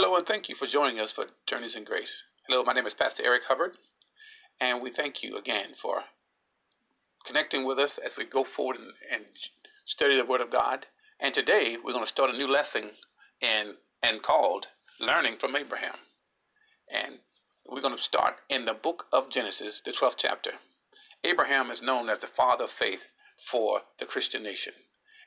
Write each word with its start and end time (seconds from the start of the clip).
Hello, 0.00 0.14
and 0.14 0.24
thank 0.24 0.48
you 0.48 0.54
for 0.54 0.68
joining 0.68 1.00
us 1.00 1.10
for 1.10 1.26
Journeys 1.44 1.74
in 1.74 1.82
Grace. 1.82 2.22
Hello, 2.46 2.62
my 2.62 2.72
name 2.72 2.86
is 2.86 2.94
Pastor 2.94 3.24
Eric 3.24 3.42
Hubbard, 3.48 3.78
and 4.60 4.80
we 4.80 4.92
thank 4.92 5.24
you 5.24 5.36
again 5.36 5.70
for 5.74 6.04
connecting 7.26 7.66
with 7.66 7.80
us 7.80 7.98
as 7.98 8.16
we 8.16 8.24
go 8.24 8.44
forward 8.44 8.76
and, 8.76 8.92
and 9.10 9.24
study 9.84 10.16
the 10.16 10.24
Word 10.24 10.40
of 10.40 10.52
God. 10.52 10.86
And 11.18 11.34
today 11.34 11.76
we're 11.84 11.94
going 11.94 12.04
to 12.04 12.08
start 12.08 12.30
a 12.30 12.38
new 12.38 12.46
lesson 12.46 12.92
in 13.40 13.74
and 14.00 14.22
called 14.22 14.68
Learning 15.00 15.36
from 15.36 15.56
Abraham. 15.56 15.96
And 16.88 17.18
we're 17.66 17.82
going 17.82 17.96
to 17.96 18.00
start 18.00 18.36
in 18.48 18.66
the 18.66 18.74
book 18.74 19.06
of 19.12 19.30
Genesis, 19.30 19.82
the 19.84 19.90
12th 19.90 20.14
chapter. 20.16 20.52
Abraham 21.24 21.72
is 21.72 21.82
known 21.82 22.08
as 22.08 22.20
the 22.20 22.28
father 22.28 22.66
of 22.66 22.70
faith 22.70 23.06
for 23.50 23.80
the 23.98 24.06
Christian 24.06 24.44
nation. 24.44 24.74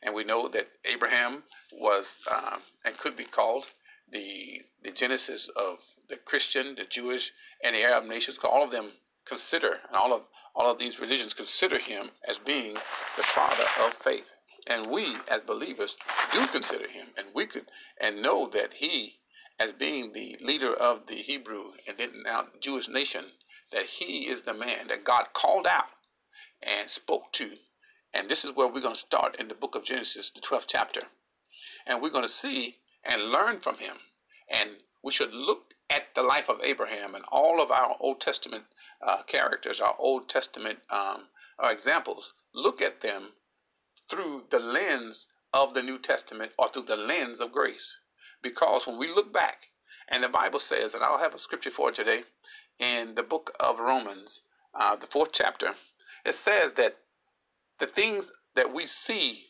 And 0.01 0.15
we 0.15 0.23
know 0.23 0.47
that 0.47 0.69
Abraham 0.85 1.43
was 1.73 2.15
uh, 2.25 2.59
and 2.85 2.97
could 2.97 3.17
be 3.17 3.25
called 3.25 3.67
the, 4.11 4.63
the 4.83 4.91
genesis 4.91 5.49
of 5.55 5.79
the 6.09 6.17
Christian, 6.17 6.75
the 6.75 6.85
Jewish, 6.85 7.31
and 7.63 7.75
the 7.75 7.83
Arab 7.83 8.05
nations. 8.05 8.37
All 8.43 8.63
of 8.63 8.71
them 8.71 8.93
consider, 9.25 9.79
and 9.87 9.95
all 9.95 10.13
of 10.13 10.23
all 10.53 10.69
of 10.69 10.79
these 10.79 10.99
religions 10.99 11.33
consider 11.33 11.79
him 11.79 12.11
as 12.27 12.37
being 12.37 12.73
the 12.73 13.23
father 13.23 13.63
of 13.79 13.93
faith. 13.93 14.33
And 14.67 14.91
we, 14.91 15.15
as 15.29 15.43
believers, 15.43 15.97
do 16.33 16.45
consider 16.47 16.87
him, 16.87 17.07
and 17.17 17.27
we 17.33 17.45
could 17.45 17.65
and 17.99 18.21
know 18.21 18.49
that 18.49 18.73
he, 18.75 19.19
as 19.59 19.73
being 19.73 20.11
the 20.11 20.37
leader 20.41 20.73
of 20.73 21.07
the 21.07 21.15
Hebrew 21.15 21.71
and 21.87 21.97
then 21.97 22.23
now 22.25 22.47
Jewish 22.59 22.89
nation, 22.89 23.25
that 23.71 23.85
he 23.85 24.27
is 24.27 24.41
the 24.41 24.53
man 24.53 24.87
that 24.89 25.05
God 25.05 25.27
called 25.33 25.65
out 25.65 25.85
and 26.61 26.89
spoke 26.89 27.31
to. 27.33 27.51
And 28.13 28.29
this 28.29 28.43
is 28.43 28.55
where 28.55 28.67
we're 28.67 28.81
going 28.81 28.95
to 28.95 28.99
start 28.99 29.39
in 29.39 29.47
the 29.47 29.55
book 29.55 29.75
of 29.75 29.85
Genesis, 29.85 30.29
the 30.29 30.41
12th 30.41 30.65
chapter. 30.67 31.01
And 31.87 32.01
we're 32.01 32.09
going 32.09 32.23
to 32.23 32.29
see 32.29 32.77
and 33.03 33.31
learn 33.31 33.59
from 33.59 33.77
him. 33.77 33.97
And 34.49 34.71
we 35.03 35.11
should 35.11 35.33
look 35.33 35.73
at 35.89 36.13
the 36.15 36.23
life 36.23 36.49
of 36.49 36.61
Abraham 36.61 37.15
and 37.15 37.23
all 37.31 37.61
of 37.61 37.71
our 37.71 37.95
Old 37.99 38.21
Testament 38.21 38.65
uh, 39.05 39.23
characters, 39.23 39.79
our 39.79 39.95
Old 39.97 40.29
Testament 40.29 40.79
um, 40.89 41.27
our 41.59 41.71
examples. 41.71 42.33
Look 42.53 42.81
at 42.81 43.01
them 43.01 43.33
through 44.09 44.45
the 44.49 44.59
lens 44.59 45.27
of 45.53 45.73
the 45.73 45.81
New 45.81 45.99
Testament 45.99 46.51
or 46.57 46.69
through 46.69 46.83
the 46.83 46.95
lens 46.95 47.39
of 47.39 47.51
grace. 47.51 47.97
Because 48.41 48.87
when 48.87 48.97
we 48.97 49.07
look 49.07 49.31
back, 49.31 49.67
and 50.07 50.23
the 50.23 50.29
Bible 50.29 50.59
says, 50.59 50.93
and 50.93 51.03
I'll 51.03 51.19
have 51.19 51.33
a 51.33 51.39
scripture 51.39 51.71
for 51.71 51.91
today 51.91 52.23
in 52.79 53.15
the 53.15 53.23
book 53.23 53.53
of 53.59 53.79
Romans, 53.79 54.41
uh, 54.73 54.95
the 54.95 55.07
fourth 55.07 55.31
chapter, 55.31 55.75
it 56.25 56.35
says 56.35 56.73
that 56.73 56.97
the 57.79 57.87
things 57.87 58.31
that 58.55 58.73
we 58.73 58.85
see 58.85 59.45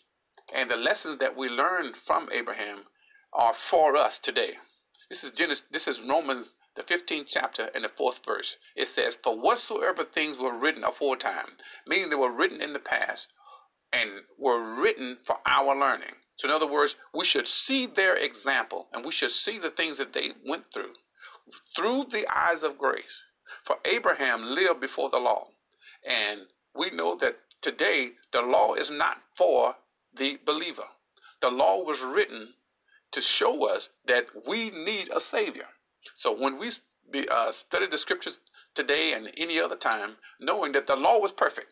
and 0.53 0.69
the 0.69 0.75
lessons 0.75 1.17
that 1.19 1.35
we 1.35 1.49
learn 1.49 1.93
from 1.93 2.29
Abraham 2.31 2.83
are 3.33 3.53
for 3.53 3.95
us 3.95 4.19
today. 4.19 4.53
This 5.09 5.23
is 5.23 5.31
Genesis, 5.31 5.63
this 5.71 5.87
is 5.87 6.01
Romans 6.01 6.55
the 6.75 6.83
15th 6.83 7.25
chapter 7.27 7.69
and 7.75 7.83
the 7.83 7.89
fourth 7.89 8.21
verse. 8.25 8.57
It 8.75 8.87
says, 8.87 9.17
For 9.21 9.37
whatsoever 9.37 10.03
things 10.03 10.37
were 10.37 10.57
written 10.57 10.83
aforetime, 10.83 11.57
meaning 11.85 12.09
they 12.09 12.15
were 12.15 12.31
written 12.31 12.61
in 12.61 12.73
the 12.73 12.79
past, 12.79 13.27
and 13.91 14.09
were 14.37 14.79
written 14.79 15.17
for 15.25 15.39
our 15.45 15.75
learning. 15.75 16.15
So, 16.37 16.47
in 16.47 16.53
other 16.53 16.67
words, 16.67 16.95
we 17.13 17.25
should 17.25 17.47
see 17.47 17.85
their 17.85 18.15
example 18.15 18.87
and 18.93 19.05
we 19.05 19.11
should 19.11 19.31
see 19.31 19.59
the 19.59 19.69
things 19.69 19.97
that 19.97 20.13
they 20.13 20.31
went 20.47 20.71
through 20.73 20.93
through 21.75 22.05
the 22.05 22.25
eyes 22.33 22.63
of 22.63 22.77
grace. 22.77 23.23
For 23.65 23.77
Abraham 23.85 24.43
lived 24.43 24.79
before 24.79 25.09
the 25.09 25.19
law. 25.19 25.49
And 26.07 26.47
we 26.73 26.89
know 26.89 27.15
that 27.17 27.35
today 27.61 28.13
the 28.31 28.41
law 28.41 28.73
is 28.73 28.89
not 28.89 29.17
for 29.35 29.75
the 30.15 30.39
believer. 30.45 30.87
The 31.41 31.51
law 31.51 31.83
was 31.83 32.01
written 32.01 32.53
to 33.11 33.21
show 33.21 33.67
us 33.67 33.89
that 34.05 34.27
we 34.47 34.69
need 34.69 35.09
a 35.09 35.19
Savior. 35.21 35.67
So 36.15 36.35
when 36.35 36.57
we 36.57 36.69
uh, 37.29 37.51
study 37.51 37.87
the 37.87 37.97
scriptures 37.97 38.39
today 38.73 39.13
and 39.13 39.31
any 39.37 39.59
other 39.59 39.75
time, 39.75 40.17
knowing 40.39 40.71
that 40.73 40.87
the 40.87 40.95
law 40.95 41.19
was 41.19 41.31
perfect, 41.31 41.67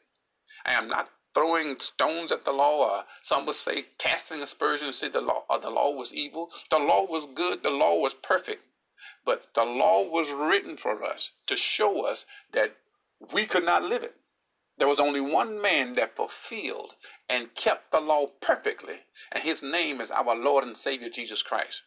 I 0.65 0.73
am 0.73 0.87
not 0.87 1.09
throwing 1.33 1.79
stones 1.79 2.31
at 2.31 2.43
the 2.43 2.51
law, 2.51 2.97
or 2.97 3.05
some 3.21 3.45
would 3.45 3.55
say 3.55 3.85
casting 3.97 4.41
aspersion 4.41 4.87
and 4.87 4.95
say 4.95 5.09
the 5.09 5.21
law 5.21 5.45
or 5.49 5.59
the 5.59 5.69
law 5.69 5.91
was 5.95 6.13
evil. 6.13 6.51
The 6.69 6.79
law 6.79 7.05
was 7.05 7.27
good, 7.33 7.63
the 7.63 7.69
law 7.69 7.99
was 7.99 8.13
perfect. 8.13 8.63
But 9.25 9.53
the 9.53 9.63
law 9.63 10.03
was 10.09 10.31
written 10.31 10.75
for 10.75 11.03
us 11.03 11.31
to 11.47 11.55
show 11.55 12.01
us 12.05 12.25
that 12.51 12.75
we 13.33 13.45
could 13.45 13.63
not 13.63 13.83
live 13.83 14.03
it. 14.03 14.15
There 14.79 14.87
was 14.87 14.99
only 14.99 15.21
one 15.21 15.61
man 15.61 15.95
that 15.95 16.15
fulfilled 16.15 16.95
and 17.29 17.53
kept 17.55 17.91
the 17.91 18.01
law 18.01 18.27
perfectly, 18.41 19.01
and 19.31 19.43
his 19.43 19.61
name 19.63 20.01
is 20.01 20.11
our 20.11 20.35
Lord 20.35 20.63
and 20.65 20.77
Savior 20.77 21.09
Jesus 21.09 21.43
Christ. 21.43 21.83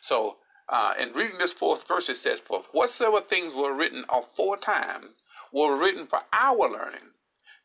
So, 0.00 0.38
uh, 0.68 0.94
in 0.98 1.12
reading 1.12 1.38
this 1.38 1.52
fourth 1.52 1.86
verse, 1.88 2.08
it 2.08 2.16
says, 2.16 2.40
For 2.40 2.62
whatsoever 2.72 3.20
things 3.20 3.54
were 3.54 3.74
written 3.74 4.04
aforetime 4.08 5.14
were 5.52 5.76
written 5.76 6.06
for 6.06 6.20
our 6.32 6.70
learning, 6.70 7.12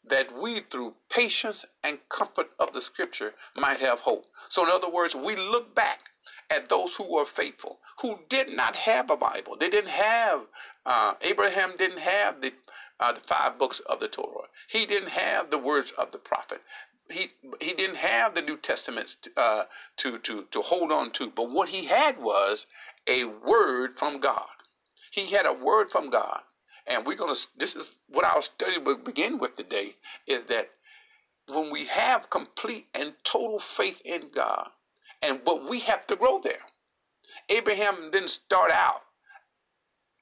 that 0.03 0.35
we 0.41 0.61
through 0.61 0.95
patience 1.09 1.65
and 1.83 1.99
comfort 2.09 2.51
of 2.59 2.73
the 2.73 2.81
scripture 2.81 3.35
might 3.55 3.79
have 3.79 4.01
hope. 4.01 4.25
So, 4.49 4.63
in 4.65 4.71
other 4.71 4.89
words, 4.89 5.15
we 5.15 5.35
look 5.35 5.75
back 5.75 6.11
at 6.49 6.69
those 6.69 6.95
who 6.95 7.11
were 7.11 7.25
faithful, 7.25 7.79
who 8.01 8.19
did 8.29 8.49
not 8.49 8.75
have 8.75 9.09
a 9.11 9.17
Bible. 9.17 9.57
They 9.59 9.69
didn't 9.69 9.91
have, 9.91 10.41
uh, 10.85 11.13
Abraham 11.21 11.75
didn't 11.77 11.99
have 11.99 12.41
the, 12.41 12.53
uh, 13.01 13.13
the 13.13 13.21
five 13.21 13.59
books 13.59 13.81
of 13.87 13.99
the 13.99 14.07
Torah. 14.09 14.47
He 14.69 14.85
didn't 14.85 15.09
have 15.09 15.51
the 15.51 15.59
words 15.59 15.91
of 15.97 16.11
the 16.11 16.19
prophet. 16.19 16.61
He, 17.09 17.31
he 17.59 17.73
didn't 17.73 17.97
have 17.97 18.35
the 18.35 18.43
New 18.43 18.57
Testaments 18.57 19.17
uh, 19.37 19.65
to, 19.97 20.19
to, 20.19 20.45
to 20.51 20.61
hold 20.61 20.91
on 20.93 21.11
to. 21.13 21.31
But 21.35 21.51
what 21.51 21.69
he 21.69 21.85
had 21.85 22.21
was 22.21 22.67
a 23.07 23.25
word 23.25 23.97
from 23.99 24.21
God. 24.21 24.47
He 25.11 25.27
had 25.27 25.45
a 25.45 25.53
word 25.53 25.91
from 25.91 26.09
God. 26.09 26.41
And 26.87 27.05
we're 27.05 27.17
going 27.17 27.35
to, 27.35 27.47
this 27.57 27.75
is 27.75 27.99
what 28.09 28.25
our 28.25 28.41
study 28.41 28.79
will 28.79 28.97
begin 28.97 29.39
with 29.39 29.57
today 29.57 29.95
is 30.27 30.45
that 30.45 30.69
when 31.49 31.71
we 31.71 31.85
have 31.85 32.29
complete 32.29 32.87
and 32.93 33.13
total 33.23 33.59
faith 33.59 34.01
in 34.05 34.29
God, 34.33 34.69
and 35.21 35.43
but 35.43 35.69
we 35.69 35.79
have 35.81 36.07
to 36.07 36.15
grow 36.15 36.39
there. 36.39 36.61
Abraham 37.49 38.11
didn't 38.11 38.29
start 38.29 38.71
out 38.71 39.03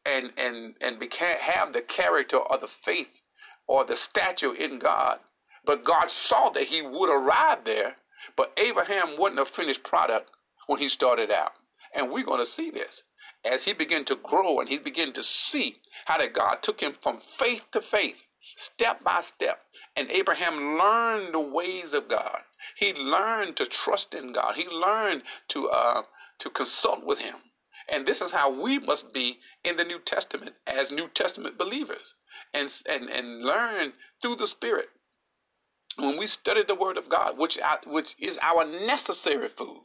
and 0.06 0.34
and 0.38 0.76
and 0.82 1.00
became 1.00 1.38
have 1.38 1.74
the 1.74 1.82
character 1.82 2.38
or 2.38 2.58
the 2.58 2.68
faith 2.68 3.22
or 3.68 3.86
the 3.86 3.96
stature 3.96 4.56
in 4.56 4.80
God, 4.80 5.20
but 5.66 5.84
God 5.84 6.12
saw 6.12 6.50
that 6.52 6.64
he 6.66 6.82
would 6.82 7.10
arrive 7.10 7.66
there. 7.66 7.98
But 8.36 8.54
Abraham 8.58 9.18
wasn't 9.18 9.40
a 9.40 9.46
finished 9.46 9.84
product 9.84 10.32
when 10.68 10.80
he 10.80 10.90
started 10.90 11.32
out, 11.32 11.54
and 11.96 12.12
we're 12.12 12.26
going 12.26 12.40
to 12.40 12.46
see 12.46 12.72
this 12.72 13.04
as 13.46 13.66
he 13.66 13.74
began 13.74 14.06
to 14.06 14.16
grow 14.16 14.60
and 14.60 14.70
he 14.70 14.78
began 14.78 15.14
to 15.14 15.24
see 15.24 15.78
how 16.06 16.18
that 16.18 16.34
God 16.34 16.62
took 16.62 16.82
him 16.82 16.94
from 17.02 17.20
faith 17.20 17.64
to 17.72 17.82
faith, 17.82 18.24
step 18.56 19.04
by 19.04 19.22
step. 19.22 19.62
And 19.96 20.12
Abraham 20.12 20.78
learned 20.78 21.34
the 21.34 21.40
ways 21.40 21.94
of 21.94 22.10
God. 22.10 22.40
He 22.76 22.94
learned 22.94 23.56
to 23.58 23.66
trust 23.66 24.14
in 24.14 24.34
God. 24.34 24.56
He 24.56 24.68
learned 24.68 25.24
to 25.50 25.70
uh, 25.70 26.04
to 26.40 26.50
consult 26.50 27.06
with 27.06 27.20
Him. 27.20 27.36
And 27.92 28.06
this 28.06 28.22
is 28.22 28.32
how 28.32 28.50
we 28.52 28.80
must 28.80 29.14
be 29.14 29.40
in 29.64 29.78
the 29.78 29.84
New 29.84 30.00
Testament 30.00 30.56
as 30.68 30.92
New 30.92 31.08
Testament 31.08 31.58
believers, 31.58 32.14
and 32.54 32.72
and 32.88 33.10
and 33.10 33.42
learn 33.44 33.94
through 34.22 34.36
the 34.36 34.48
Spirit. 34.48 34.90
When 35.98 36.18
we 36.18 36.28
study 36.28 36.64
the 36.64 36.76
Word 36.76 36.98
of 36.98 37.10
God, 37.10 37.38
which 37.38 37.58
which 37.86 38.16
is 38.20 38.38
our 38.42 38.66
necessary 38.66 39.50
food, 39.50 39.82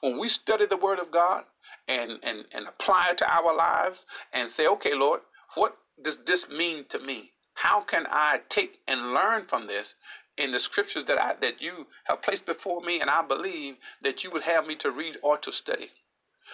when 0.00 0.18
we 0.18 0.28
study 0.28 0.66
the 0.66 0.76
Word 0.76 0.98
of 0.98 1.10
God 1.10 1.44
and 1.88 2.18
and 2.22 2.46
and 2.52 2.68
apply 2.68 3.10
it 3.10 3.18
to 3.18 3.32
our 3.32 3.54
lives 3.54 4.06
and 4.32 4.48
say, 4.48 4.66
okay, 4.66 4.94
Lord, 4.94 5.20
what 5.54 5.76
does 6.00 6.16
this 6.24 6.48
mean 6.48 6.84
to 6.86 6.98
me? 6.98 7.32
How 7.54 7.82
can 7.82 8.06
I 8.10 8.40
take 8.48 8.80
and 8.86 9.12
learn 9.12 9.46
from 9.46 9.66
this 9.66 9.94
in 10.36 10.52
the 10.52 10.58
scriptures 10.60 11.04
that 11.04 11.18
I 11.18 11.34
that 11.40 11.60
you 11.60 11.86
have 12.04 12.22
placed 12.22 12.46
before 12.46 12.80
me, 12.80 13.00
and 13.00 13.10
I 13.10 13.22
believe 13.22 13.76
that 14.02 14.24
you 14.24 14.30
would 14.30 14.42
have 14.42 14.66
me 14.66 14.74
to 14.76 14.90
read 14.90 15.18
or 15.22 15.38
to 15.38 15.52
study. 15.52 15.90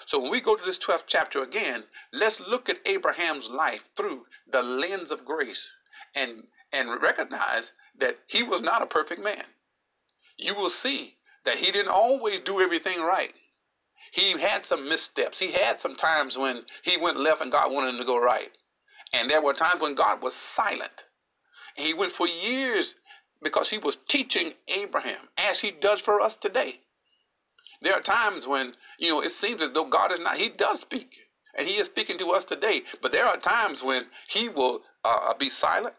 So 0.07 0.21
when 0.21 0.31
we 0.31 0.41
go 0.41 0.57
to 0.57 0.65
this 0.65 0.79
12th 0.79 1.05
chapter 1.07 1.43
again, 1.43 1.85
let's 2.13 2.41
look 2.41 2.69
at 2.69 2.79
Abraham's 2.87 3.49
life 3.49 3.89
through 3.97 4.27
the 4.51 4.63
lens 4.63 5.11
of 5.11 5.25
grace 5.25 5.73
and 6.15 6.47
and 6.73 7.03
recognize 7.03 7.73
that 7.99 8.19
he 8.27 8.43
was 8.43 8.61
not 8.61 8.83
a 8.83 8.87
perfect 8.87 9.23
man. 9.23 9.45
You 10.37 10.55
will 10.55 10.71
see 10.71 11.17
that 11.45 11.59
he 11.59 11.73
didn't 11.73 11.89
always 11.93 12.41
do 12.41 12.61
everything 12.61 13.01
right. 13.01 13.35
He 14.13 14.33
had 14.33 14.65
some 14.67 14.89
missteps. 14.89 15.39
He 15.39 15.53
had 15.53 15.81
some 15.81 15.97
times 15.97 16.37
when 16.37 16.65
he 16.83 16.97
went 16.97 17.19
left 17.19 17.41
and 17.41 17.53
God 17.53 17.73
wanted 17.73 17.91
him 17.91 17.99
to 17.99 18.05
go 18.05 18.21
right. 18.21 18.51
And 19.13 19.29
there 19.29 19.43
were 19.43 19.53
times 19.53 19.81
when 19.81 19.95
God 19.95 20.23
was 20.23 20.35
silent. 20.35 21.05
And 21.77 21.87
he 21.87 21.95
went 21.95 22.13
for 22.13 22.27
years 22.27 22.95
because 23.43 23.71
he 23.71 23.79
was 23.79 23.99
teaching 24.09 24.55
Abraham 24.69 25.29
as 25.37 25.61
he 25.61 25.71
does 25.71 26.01
for 26.01 26.21
us 26.21 26.37
today. 26.37 26.81
There 27.83 27.95
are 27.95 28.01
times 28.03 28.47
when, 28.47 28.75
you 28.99 29.09
know, 29.09 29.21
it 29.23 29.31
seems 29.31 29.63
as 29.63 29.71
though 29.71 29.87
God 29.89 30.13
is 30.13 30.21
not, 30.21 30.37
he 30.37 30.49
does 30.51 30.81
speak. 30.81 31.17
And 31.57 31.67
he 31.67 31.79
is 31.79 31.87
speaking 31.87 32.19
to 32.19 32.31
us 32.31 32.45
today. 32.45 32.83
But 33.03 33.13
there 33.13 33.27
are 33.27 33.37
times 33.37 33.83
when 33.83 34.07
he 34.29 34.49
will 34.49 34.83
uh, 35.05 35.31
uh, 35.31 35.35
be 35.35 35.49
silent. 35.49 35.95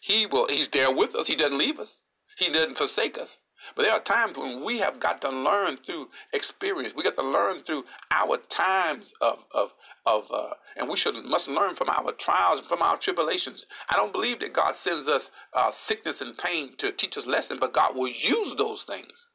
He 0.00 0.26
will, 0.26 0.46
he's 0.48 0.68
there 0.68 0.92
with 0.94 1.14
us. 1.14 1.26
He 1.26 1.36
doesn't 1.36 1.58
leave 1.58 1.78
us. 1.78 2.00
He 2.38 2.50
doesn't 2.50 2.78
forsake 2.78 3.18
us. 3.18 3.38
But 3.74 3.82
there 3.82 3.92
are 3.92 4.00
times 4.00 4.38
when 4.38 4.64
we 4.64 4.78
have 4.78 5.00
got 5.00 5.20
to 5.22 5.30
learn 5.30 5.78
through 5.78 6.08
experience. 6.32 6.94
We 6.94 7.02
got 7.02 7.16
to 7.16 7.22
learn 7.22 7.60
through 7.60 7.84
our 8.12 8.38
times 8.48 9.12
of 9.20 9.44
of 9.52 9.72
of, 10.06 10.30
uh, 10.30 10.54
and 10.76 10.88
we 10.88 10.96
should 10.96 11.16
must 11.24 11.48
learn 11.48 11.74
from 11.74 11.90
our 11.90 12.12
trials 12.12 12.60
and 12.60 12.68
from 12.68 12.82
our 12.82 12.96
tribulations. 12.96 13.66
I 13.88 13.96
don't 13.96 14.12
believe 14.12 14.38
that 14.40 14.52
God 14.52 14.76
sends 14.76 15.08
us 15.08 15.32
uh, 15.52 15.72
sickness 15.72 16.20
and 16.20 16.38
pain 16.38 16.76
to 16.76 16.92
teach 16.92 17.18
us 17.18 17.26
lesson, 17.26 17.58
but 17.58 17.72
God 17.72 17.96
will 17.96 18.08
use 18.08 18.54
those 18.54 18.84
things 18.84 19.26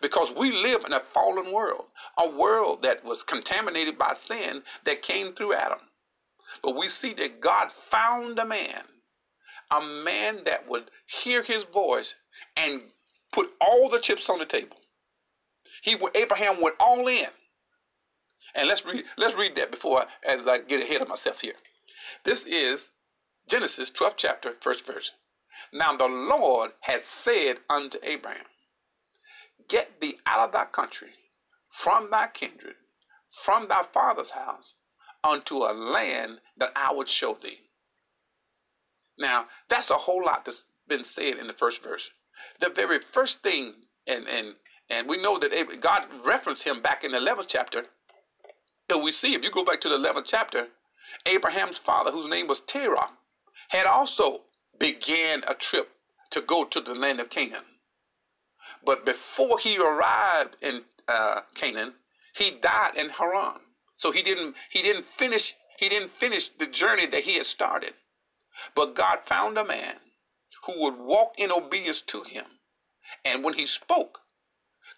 because 0.00 0.32
we 0.32 0.52
live 0.52 0.84
in 0.84 0.92
a 0.92 1.00
fallen 1.00 1.52
world, 1.52 1.86
a 2.16 2.28
world 2.28 2.82
that 2.82 3.04
was 3.04 3.22
contaminated 3.22 3.98
by 3.98 4.14
sin 4.14 4.62
that 4.84 5.02
came 5.02 5.32
through 5.32 5.54
Adam. 5.54 5.78
But 6.62 6.76
we 6.76 6.88
see 6.88 7.14
that 7.14 7.40
God 7.40 7.72
found 7.72 8.38
a 8.38 8.44
man, 8.44 8.84
a 9.70 9.80
man 9.80 10.42
that 10.44 10.68
would 10.68 10.90
hear 11.06 11.42
His 11.42 11.64
voice 11.64 12.14
and 12.56 12.82
put 13.32 13.50
all 13.60 13.88
the 13.88 13.98
chips 13.98 14.28
on 14.28 14.38
the 14.38 14.46
table. 14.46 14.76
He 15.82 15.96
Abraham 16.14 16.60
went 16.60 16.76
all 16.78 17.08
in. 17.08 17.28
And 18.54 18.68
let's 18.68 18.84
read 18.84 19.04
let's 19.16 19.34
read 19.34 19.56
that 19.56 19.70
before 19.70 20.02
I, 20.02 20.06
as 20.30 20.46
I 20.46 20.58
get 20.58 20.82
ahead 20.82 21.00
of 21.00 21.08
myself 21.08 21.40
here. 21.40 21.54
This 22.24 22.44
is 22.44 22.88
Genesis 23.48 23.90
12th 23.90 24.14
chapter, 24.16 24.54
first 24.60 24.86
verse. 24.86 25.12
Now 25.72 25.96
the 25.96 26.06
Lord 26.06 26.72
had 26.80 27.04
said 27.04 27.58
unto 27.68 27.98
Abraham, 28.02 28.44
Get 29.72 30.00
thee 30.02 30.18
out 30.26 30.46
of 30.46 30.52
thy 30.52 30.66
country, 30.66 31.12
from 31.70 32.10
thy 32.10 32.28
kindred, 32.28 32.76
from 33.44 33.68
thy 33.68 33.84
father's 33.84 34.32
house, 34.32 34.76
unto 35.24 35.58
a 35.64 35.72
land 35.72 36.40
that 36.58 36.72
I 36.76 36.92
would 36.94 37.08
show 37.08 37.38
thee. 37.42 37.60
Now, 39.18 39.46
that's 39.70 39.90
a 39.90 39.94
whole 39.94 40.24
lot 40.26 40.44
that's 40.44 40.66
been 40.88 41.04
said 41.04 41.38
in 41.38 41.48
the 41.48 41.54
first 41.54 41.82
verse 41.82 42.10
the 42.60 42.70
very 42.70 43.00
first 43.00 43.42
thing, 43.42 43.74
and 44.06 44.26
and 44.28 44.56
and 44.90 45.08
we 45.08 45.16
know 45.22 45.38
that 45.38 45.52
God 45.80 46.06
referenced 46.24 46.64
him 46.64 46.82
back 46.82 47.04
in 47.04 47.12
the 47.12 47.18
11th 47.18 47.46
chapter. 47.48 47.86
So 48.90 48.98
we 49.02 49.12
see, 49.12 49.34
if 49.34 49.44
you 49.44 49.50
go 49.50 49.64
back 49.64 49.80
to 49.82 49.88
the 49.88 49.98
11th 49.98 50.26
chapter, 50.26 50.68
Abraham's 51.26 51.78
father, 51.78 52.10
whose 52.10 52.28
name 52.28 52.46
was 52.46 52.60
Terah, 52.60 53.10
had 53.70 53.86
also 53.86 54.42
began 54.78 55.44
a 55.48 55.54
trip 55.54 55.90
to 56.30 56.42
go 56.42 56.64
to 56.64 56.80
the 56.80 56.94
land 56.94 57.20
of 57.20 57.30
Canaan. 57.30 57.64
But 58.84 59.04
before 59.06 59.58
he 59.58 59.78
arrived 59.78 60.56
in 60.62 60.84
uh, 61.08 61.42
Canaan, 61.54 61.94
he 62.34 62.50
died 62.52 62.96
in 62.96 63.10
Haran. 63.10 63.60
So 63.96 64.10
he 64.10 64.22
didn't 64.22 64.56
he 64.70 64.82
didn't 64.82 65.08
finish 65.08 65.54
he 65.78 65.88
didn't 65.88 66.12
finish 66.12 66.48
the 66.48 66.66
journey 66.66 67.06
that 67.06 67.24
he 67.24 67.36
had 67.36 67.46
started. 67.46 67.94
But 68.74 68.94
God 68.94 69.20
found 69.26 69.58
a 69.58 69.64
man 69.64 69.96
who 70.66 70.80
would 70.82 70.96
walk 70.96 71.34
in 71.38 71.52
obedience 71.52 72.02
to 72.02 72.22
him. 72.22 72.46
And 73.24 73.44
when 73.44 73.54
he 73.54 73.66
spoke, 73.66 74.20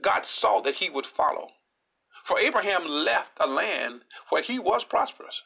God 0.02 0.26
saw 0.26 0.60
that 0.62 0.74
he 0.76 0.90
would 0.90 1.06
follow. 1.06 1.50
For 2.24 2.38
Abraham 2.38 2.86
left 2.86 3.32
a 3.38 3.46
land 3.46 4.02
where 4.30 4.42
he 4.42 4.58
was 4.58 4.84
prosperous. 4.84 5.42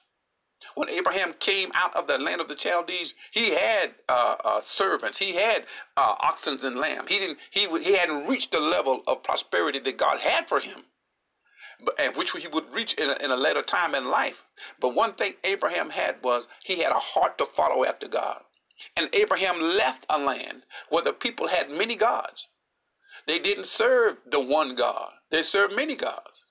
When 0.75 0.89
Abraham 0.89 1.35
came 1.35 1.71
out 1.75 1.95
of 1.95 2.07
the 2.07 2.19
land 2.19 2.41
of 2.41 2.49
the 2.49 2.57
Chaldees, 2.57 3.15
he 3.31 3.51
had 3.51 3.95
uh, 4.09 4.37
uh, 4.45 4.61
servants, 4.61 5.19
he 5.19 5.33
had 5.35 5.67
uh, 5.97 6.17
oxen 6.21 6.59
and 6.65 6.77
lamb. 6.77 7.07
He 7.09 7.19
didn't. 7.19 7.39
He 7.51 7.67
he 7.83 7.93
hadn't 7.95 8.27
reached 8.27 8.51
the 8.51 8.61
level 8.61 9.03
of 9.07 9.23
prosperity 9.23 9.79
that 9.79 9.97
God 9.97 10.21
had 10.21 10.49
for 10.49 10.61
him, 10.61 10.85
but 11.85 11.99
and 11.99 12.17
which 12.17 12.33
he 12.33 12.49
would 12.49 12.73
reach 12.73 12.95
in 12.95 13.09
a, 13.11 13.15
in 13.25 13.31
a 13.31 13.37
later 13.37 13.63
time 13.63 13.95
in 13.95 14.07
life. 14.07 14.45
But 14.81 14.95
one 14.95 15.15
thing 15.15 15.35
Abraham 15.45 15.91
had 15.91 16.23
was 16.23 16.49
he 16.65 16.81
had 16.81 16.93
a 16.93 16.99
heart 16.99 17.39
to 17.39 17.47
follow 17.47 17.85
after 17.85 18.09
God. 18.09 18.43
And 18.97 19.09
Abraham 19.13 19.61
left 19.61 20.07
a 20.09 20.19
land 20.19 20.65
where 20.89 21.03
the 21.03 21.13
people 21.13 21.49
had 21.49 21.71
many 21.71 21.97
gods. 21.97 22.49
They 23.27 23.39
didn't 23.39 23.67
serve 23.67 24.19
the 24.31 24.41
one 24.41 24.75
God, 24.75 25.13
they 25.31 25.43
served 25.43 25.75
many 25.75 25.95
gods. 25.97 26.45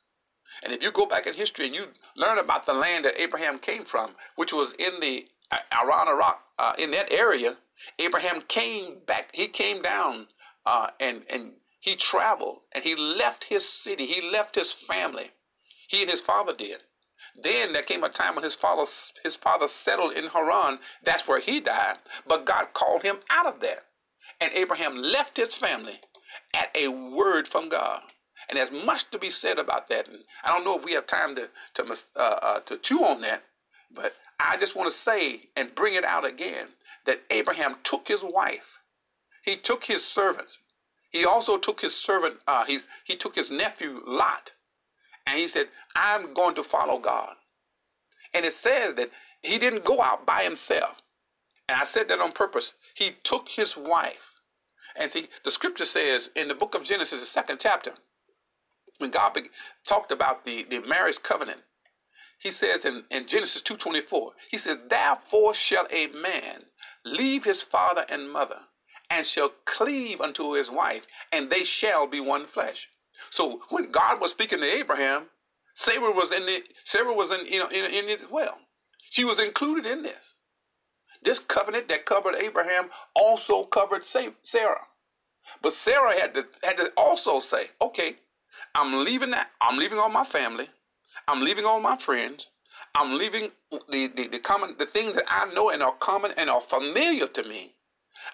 And 0.63 0.73
if 0.73 0.83
you 0.83 0.91
go 0.91 1.05
back 1.05 1.27
in 1.27 1.33
history 1.33 1.65
and 1.67 1.75
you 1.75 1.87
learn 2.15 2.37
about 2.37 2.65
the 2.65 2.73
land 2.73 3.05
that 3.05 3.21
Abraham 3.21 3.59
came 3.59 3.85
from, 3.85 4.15
which 4.35 4.53
was 4.53 4.73
in 4.73 4.99
the 4.99 5.27
Aran 5.71 6.07
Iraq, 6.07 6.41
uh, 6.59 6.73
in 6.77 6.91
that 6.91 7.11
area, 7.11 7.57
Abraham 7.99 8.41
came 8.47 8.99
back, 9.05 9.29
he 9.33 9.47
came 9.47 9.81
down 9.81 10.27
uh, 10.65 10.89
and, 10.99 11.23
and 11.29 11.53
he 11.79 11.95
traveled 11.95 12.59
and 12.73 12.83
he 12.83 12.95
left 12.95 13.45
his 13.45 13.67
city, 13.67 14.05
he 14.05 14.21
left 14.21 14.55
his 14.55 14.71
family. 14.71 15.31
He 15.87 16.01
and 16.01 16.11
his 16.11 16.21
father 16.21 16.53
did. 16.55 16.83
Then 17.41 17.73
there 17.73 17.83
came 17.83 18.03
a 18.03 18.09
time 18.09 18.35
when 18.35 18.43
his 18.43 18.55
father 18.55 18.85
his 19.23 19.35
father 19.35 19.67
settled 19.67 20.13
in 20.13 20.27
Haran. 20.29 20.79
That's 21.03 21.27
where 21.27 21.39
he 21.39 21.59
died. 21.59 21.97
But 22.27 22.45
God 22.45 22.73
called 22.73 23.03
him 23.03 23.17
out 23.29 23.45
of 23.45 23.59
that. 23.61 23.85
And 24.41 24.51
Abraham 24.53 24.97
left 24.97 25.37
his 25.37 25.55
family 25.55 26.01
at 26.53 26.69
a 26.75 26.87
word 26.89 27.47
from 27.47 27.69
God. 27.69 28.01
And 28.49 28.57
there's 28.57 28.71
much 28.71 29.09
to 29.11 29.19
be 29.19 29.29
said 29.29 29.59
about 29.59 29.89
that. 29.89 30.07
And 30.07 30.19
I 30.43 30.49
don't 30.49 30.63
know 30.63 30.77
if 30.77 30.85
we 30.85 30.93
have 30.93 31.07
time 31.07 31.35
to 31.35 31.49
to 31.75 31.97
uh, 32.15 32.19
uh, 32.19 32.59
to 32.61 32.77
chew 32.77 33.03
on 33.03 33.21
that, 33.21 33.43
but 33.93 34.13
I 34.39 34.57
just 34.57 34.75
want 34.75 34.89
to 34.89 34.95
say 34.95 35.49
and 35.55 35.75
bring 35.75 35.95
it 35.95 36.05
out 36.05 36.25
again 36.25 36.67
that 37.05 37.21
Abraham 37.29 37.77
took 37.83 38.07
his 38.07 38.23
wife, 38.23 38.79
he 39.43 39.55
took 39.55 39.85
his 39.85 40.03
servants, 40.05 40.59
he 41.09 41.25
also 41.25 41.57
took 41.57 41.81
his 41.81 41.95
servant, 41.95 42.39
uh, 42.47 42.65
he's, 42.65 42.87
he 43.05 43.15
took 43.15 43.35
his 43.35 43.49
nephew 43.49 44.01
Lot, 44.05 44.51
and 45.25 45.39
he 45.39 45.47
said, 45.47 45.67
I'm 45.95 46.33
going 46.33 46.55
to 46.55 46.63
follow 46.63 46.99
God. 46.99 47.35
And 48.33 48.45
it 48.45 48.53
says 48.53 48.95
that 48.95 49.09
he 49.41 49.57
didn't 49.57 49.85
go 49.85 50.01
out 50.01 50.25
by 50.25 50.43
himself. 50.43 51.01
And 51.69 51.79
I 51.79 51.85
said 51.85 52.07
that 52.09 52.19
on 52.19 52.31
purpose. 52.33 52.73
He 52.93 53.11
took 53.23 53.49
his 53.49 53.75
wife. 53.75 54.35
And 54.95 55.11
see, 55.11 55.27
the 55.43 55.51
scripture 55.51 55.85
says 55.85 56.29
in 56.35 56.47
the 56.47 56.55
book 56.55 56.75
of 56.75 56.83
Genesis, 56.83 57.19
the 57.19 57.25
second 57.25 57.59
chapter, 57.59 57.93
when 58.99 59.11
God 59.11 59.33
be- 59.33 59.49
talked 59.85 60.11
about 60.11 60.45
the, 60.45 60.65
the 60.69 60.79
marriage 60.79 61.21
covenant, 61.21 61.61
he 62.39 62.51
says 62.51 62.85
in, 62.85 63.03
in 63.09 63.25
Genesis 63.25 63.61
2.24, 63.63 64.31
he 64.49 64.57
says, 64.57 64.77
Therefore 64.89 65.53
shall 65.53 65.87
a 65.89 66.07
man 66.07 66.65
leave 67.03 67.43
his 67.43 67.63
father 67.63 68.05
and 68.09 68.31
mother, 68.31 68.59
and 69.09 69.25
shall 69.25 69.51
cleave 69.65 70.21
unto 70.21 70.53
his 70.53 70.69
wife, 70.69 71.03
and 71.31 71.49
they 71.49 71.63
shall 71.63 72.07
be 72.07 72.19
one 72.19 72.45
flesh. 72.45 72.89
So 73.31 73.61
when 73.69 73.91
God 73.91 74.21
was 74.21 74.31
speaking 74.31 74.59
to 74.59 74.75
Abraham, 74.75 75.29
Sarah 75.73 76.11
was 76.11 76.31
in 76.31 76.45
the 76.45 76.63
Sarah 76.85 77.13
was 77.13 77.31
in 77.31 77.45
you 77.45 77.59
know 77.59 77.67
in, 77.67 77.85
in 77.85 78.09
it 78.09 78.21
as 78.21 78.29
well. 78.29 78.57
She 79.09 79.23
was 79.25 79.39
included 79.39 79.85
in 79.85 80.03
this. 80.03 80.33
This 81.23 81.39
covenant 81.39 81.87
that 81.89 82.05
covered 82.05 82.35
Abraham 82.35 82.89
also 83.15 83.63
covered 83.65 84.05
Sarah. 84.05 84.87
But 85.61 85.73
Sarah 85.73 86.19
had 86.19 86.33
to 86.35 86.45
had 86.63 86.77
to 86.77 86.91
also 86.97 87.39
say, 87.39 87.67
okay, 87.81 88.17
I'm 88.77 89.03
leaving 89.03 89.31
that. 89.31 89.49
I'm 89.61 89.77
leaving 89.79 89.99
all 89.99 90.09
my 90.09 90.25
family. 90.25 90.69
I'm 91.27 91.41
leaving 91.43 91.65
all 91.65 91.81
my 91.81 91.97
friends. 91.97 92.51
I'm 92.95 93.17
leaving 93.17 93.51
the, 93.71 94.09
the, 94.15 94.29
the 94.29 94.39
common 94.39 94.75
the 94.79 94.85
things 94.85 95.15
that 95.15 95.25
I 95.27 95.51
know 95.53 95.71
and 95.71 95.83
are 95.83 95.95
common 95.99 96.31
and 96.37 96.49
are 96.49 96.61
familiar 96.61 97.27
to 97.27 97.43
me. 97.43 97.75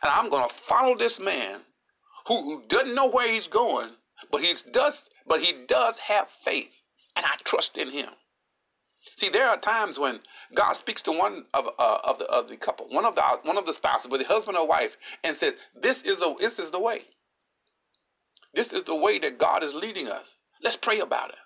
And 0.03 0.11
I'm 0.11 0.29
gonna 0.29 0.49
follow 0.67 0.97
this 0.97 1.19
man 1.19 1.61
who, 2.27 2.43
who 2.43 2.63
doesn't 2.67 2.95
know 2.95 3.09
where 3.09 3.31
he's 3.31 3.47
going, 3.47 3.91
but 4.31 4.43
he 4.43 4.53
does, 4.71 5.09
but 5.27 5.41
he 5.41 5.53
does 5.67 5.99
have 5.99 6.27
faith, 6.43 6.71
and 7.15 7.25
I 7.25 7.35
trust 7.45 7.77
in 7.77 7.89
him. 7.89 8.09
See, 9.17 9.29
there 9.29 9.47
are 9.47 9.57
times 9.57 9.99
when 9.99 10.21
God 10.55 10.73
speaks 10.73 11.01
to 11.03 11.11
one 11.11 11.45
of 11.53 11.67
uh, 11.79 11.99
of 12.03 12.19
the 12.19 12.25
of 12.25 12.49
the 12.49 12.57
couple, 12.57 12.87
one 12.89 13.05
of 13.05 13.15
the 13.15 13.23
one 13.43 13.57
of 13.57 13.65
the 13.65 13.73
spouses, 13.73 14.09
whether 14.11 14.25
husband 14.25 14.57
or 14.57 14.67
wife, 14.67 14.97
and 15.23 15.35
says, 15.37 15.55
"This 15.75 16.03
is 16.03 16.21
a 16.21 16.35
this 16.39 16.59
is 16.59 16.71
the 16.71 16.79
way. 16.79 17.03
This 18.53 18.73
is 18.73 18.83
the 18.83 18.95
way 18.95 19.19
that 19.19 19.37
God 19.37 19.63
is 19.63 19.73
leading 19.73 20.07
us. 20.07 20.35
Let's 20.61 20.75
pray 20.75 20.99
about 20.99 21.29
it." 21.29 21.39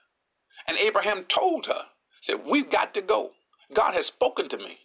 And 0.66 0.78
Abraham 0.78 1.26
told 1.26 1.68
her, 1.68 1.90
said, 2.22 2.46
"We've 2.46 2.70
got 2.70 2.94
to 2.94 3.02
go. 3.02 3.34
God 3.74 3.94
has 3.94 4.08
spoken 4.08 4.50
to 4.50 4.58
me." 4.58 4.80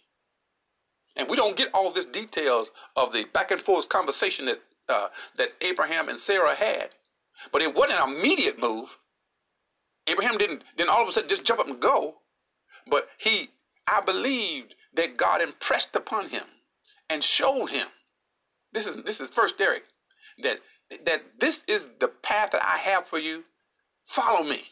And 1.15 1.29
we 1.29 1.35
don't 1.35 1.57
get 1.57 1.69
all 1.73 1.91
this 1.91 2.05
details 2.05 2.71
of 2.95 3.11
the 3.11 3.25
back 3.25 3.51
and 3.51 3.61
forth 3.61 3.89
conversation 3.89 4.45
that 4.45 4.61
uh, 4.89 5.09
that 5.35 5.49
Abraham 5.61 6.09
and 6.09 6.19
Sarah 6.19 6.55
had. 6.55 6.89
But 7.51 7.61
it 7.61 7.75
wasn't 7.75 7.99
an 7.99 8.13
immediate 8.13 8.59
move. 8.59 8.97
Abraham 10.07 10.37
didn't 10.37 10.63
then 10.77 10.89
all 10.89 11.01
of 11.01 11.07
a 11.07 11.11
sudden 11.11 11.29
just 11.29 11.43
jump 11.43 11.59
up 11.59 11.67
and 11.67 11.79
go. 11.79 12.15
But 12.87 13.09
he, 13.17 13.51
I 13.87 14.01
believed 14.01 14.75
that 14.93 15.17
God 15.17 15.41
impressed 15.41 15.95
upon 15.95 16.29
him 16.29 16.43
and 17.09 17.23
showed 17.23 17.67
him. 17.67 17.87
This 18.71 18.85
is 18.87 19.03
this 19.03 19.21
is 19.21 19.29
first 19.29 19.57
Derek. 19.57 19.83
That 20.41 20.59
that 21.05 21.21
this 21.39 21.63
is 21.67 21.87
the 21.99 22.07
path 22.07 22.51
that 22.51 22.63
I 22.63 22.77
have 22.77 23.07
for 23.07 23.19
you. 23.19 23.43
Follow 24.05 24.43
me. 24.43 24.63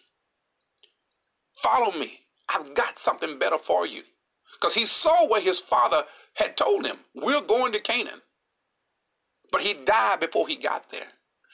Follow 1.61 1.91
me. 1.91 2.19
I've 2.49 2.73
got 2.73 2.99
something 2.99 3.39
better 3.39 3.57
for 3.57 3.85
you. 3.85 4.03
Because 4.53 4.73
he 4.73 4.85
saw 4.85 5.25
what 5.27 5.43
his 5.43 5.59
father 5.59 6.03
had 6.35 6.57
told 6.57 6.85
him, 6.85 6.97
We're 7.15 7.41
going 7.41 7.71
to 7.73 7.79
Canaan. 7.79 8.21
But 9.51 9.61
he 9.61 9.73
died 9.73 10.19
before 10.19 10.47
he 10.47 10.55
got 10.55 10.89
there. 10.91 11.07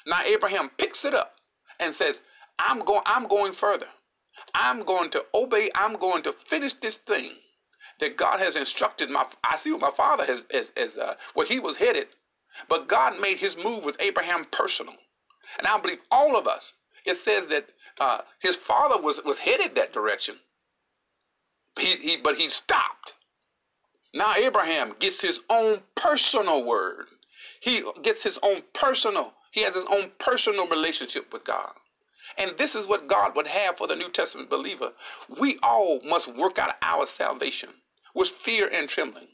Now 0.05 0.21
Abraham 0.23 0.69
picks 0.77 1.05
it 1.05 1.13
up 1.13 1.33
and 1.79 1.93
says, 1.93 2.21
I'm 2.59 2.79
going, 2.79 3.01
I'm 3.05 3.27
going 3.27 3.53
further. 3.53 3.87
I'm 4.53 4.83
going 4.83 5.09
to 5.11 5.25
obey, 5.33 5.69
I'm 5.75 5.97
going 5.97 6.23
to 6.23 6.33
finish 6.33 6.73
this 6.73 6.97
thing 6.97 7.33
that 7.99 8.17
God 8.17 8.39
has 8.39 8.55
instructed 8.55 9.09
my 9.09 9.25
I 9.43 9.57
see 9.57 9.71
what 9.71 9.81
my 9.81 9.91
father 9.91 10.25
has 10.25 10.43
as, 10.51 10.71
as 10.77 10.97
uh, 10.97 11.15
where 11.33 11.45
he 11.45 11.59
was 11.59 11.77
headed. 11.77 12.07
But 12.69 12.87
God 12.87 13.19
made 13.19 13.37
his 13.37 13.57
move 13.57 13.83
with 13.83 13.97
Abraham 13.99 14.45
personal. 14.45 14.95
And 15.57 15.67
I 15.67 15.79
believe 15.79 15.99
all 16.11 16.35
of 16.35 16.47
us. 16.47 16.73
It 17.05 17.15
says 17.15 17.47
that 17.47 17.69
uh, 17.99 18.19
his 18.39 18.55
father 18.55 19.01
was, 19.01 19.23
was 19.23 19.39
headed 19.39 19.75
that 19.75 19.93
direction. 19.93 20.35
He, 21.79 21.95
he, 21.95 22.17
but 22.17 22.35
he 22.35 22.49
stopped. 22.49 23.13
Now 24.13 24.33
Abraham 24.35 24.95
gets 24.99 25.21
his 25.21 25.39
own 25.49 25.81
personal 25.95 26.65
word. 26.65 27.07
He 27.59 27.83
gets 28.01 28.23
his 28.23 28.39
own 28.43 28.63
personal, 28.73 29.33
he 29.51 29.61
has 29.61 29.75
his 29.75 29.85
own 29.85 30.11
personal 30.19 30.67
relationship 30.67 31.31
with 31.33 31.43
God. 31.43 31.73
And 32.37 32.57
this 32.57 32.75
is 32.75 32.87
what 32.87 33.07
God 33.07 33.35
would 33.35 33.47
have 33.47 33.77
for 33.77 33.87
the 33.87 33.95
New 33.95 34.09
Testament 34.09 34.49
believer. 34.49 34.91
We 35.39 35.57
all 35.63 36.01
must 36.03 36.35
work 36.35 36.59
out 36.59 36.75
our 36.81 37.05
salvation 37.05 37.69
with 38.13 38.29
fear 38.29 38.69
and 38.71 38.87
trembling. 38.89 39.27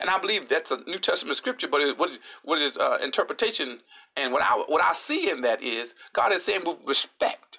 And 0.00 0.10
I 0.10 0.18
believe 0.18 0.48
that's 0.48 0.70
a 0.70 0.78
New 0.86 0.98
Testament 0.98 1.36
scripture, 1.36 1.68
but 1.68 1.98
what 1.98 2.10
is 2.10 2.20
what 2.44 2.60
is 2.60 2.76
uh, 2.76 2.98
interpretation? 3.02 3.80
And 4.16 4.32
what 4.32 4.42
I 4.42 4.54
what 4.66 4.82
I 4.82 4.92
see 4.92 5.30
in 5.30 5.42
that 5.42 5.62
is 5.62 5.94
God 6.12 6.32
is 6.32 6.44
saying 6.44 6.62
with 6.66 6.78
respect, 6.86 7.58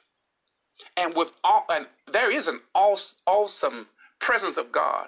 and 0.98 1.16
with 1.16 1.32
all, 1.44 1.66
and 1.70 1.88
there 2.12 2.32
is 2.32 2.48
an 2.48 2.62
awesome 2.76 3.88
presence 4.20 4.58
of 4.58 4.72
God. 4.72 5.08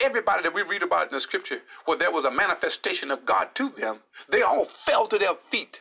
Everybody 0.00 0.42
that 0.42 0.54
we 0.54 0.62
read 0.62 0.82
about 0.82 1.08
in 1.08 1.14
the 1.14 1.20
scripture, 1.20 1.62
where 1.86 1.96
there 1.96 2.12
was 2.12 2.26
a 2.26 2.30
manifestation 2.30 3.10
of 3.10 3.24
God 3.24 3.54
to 3.54 3.70
them, 3.70 4.00
they 4.30 4.42
all 4.42 4.66
fell 4.66 5.06
to 5.06 5.18
their 5.18 5.34
feet, 5.50 5.80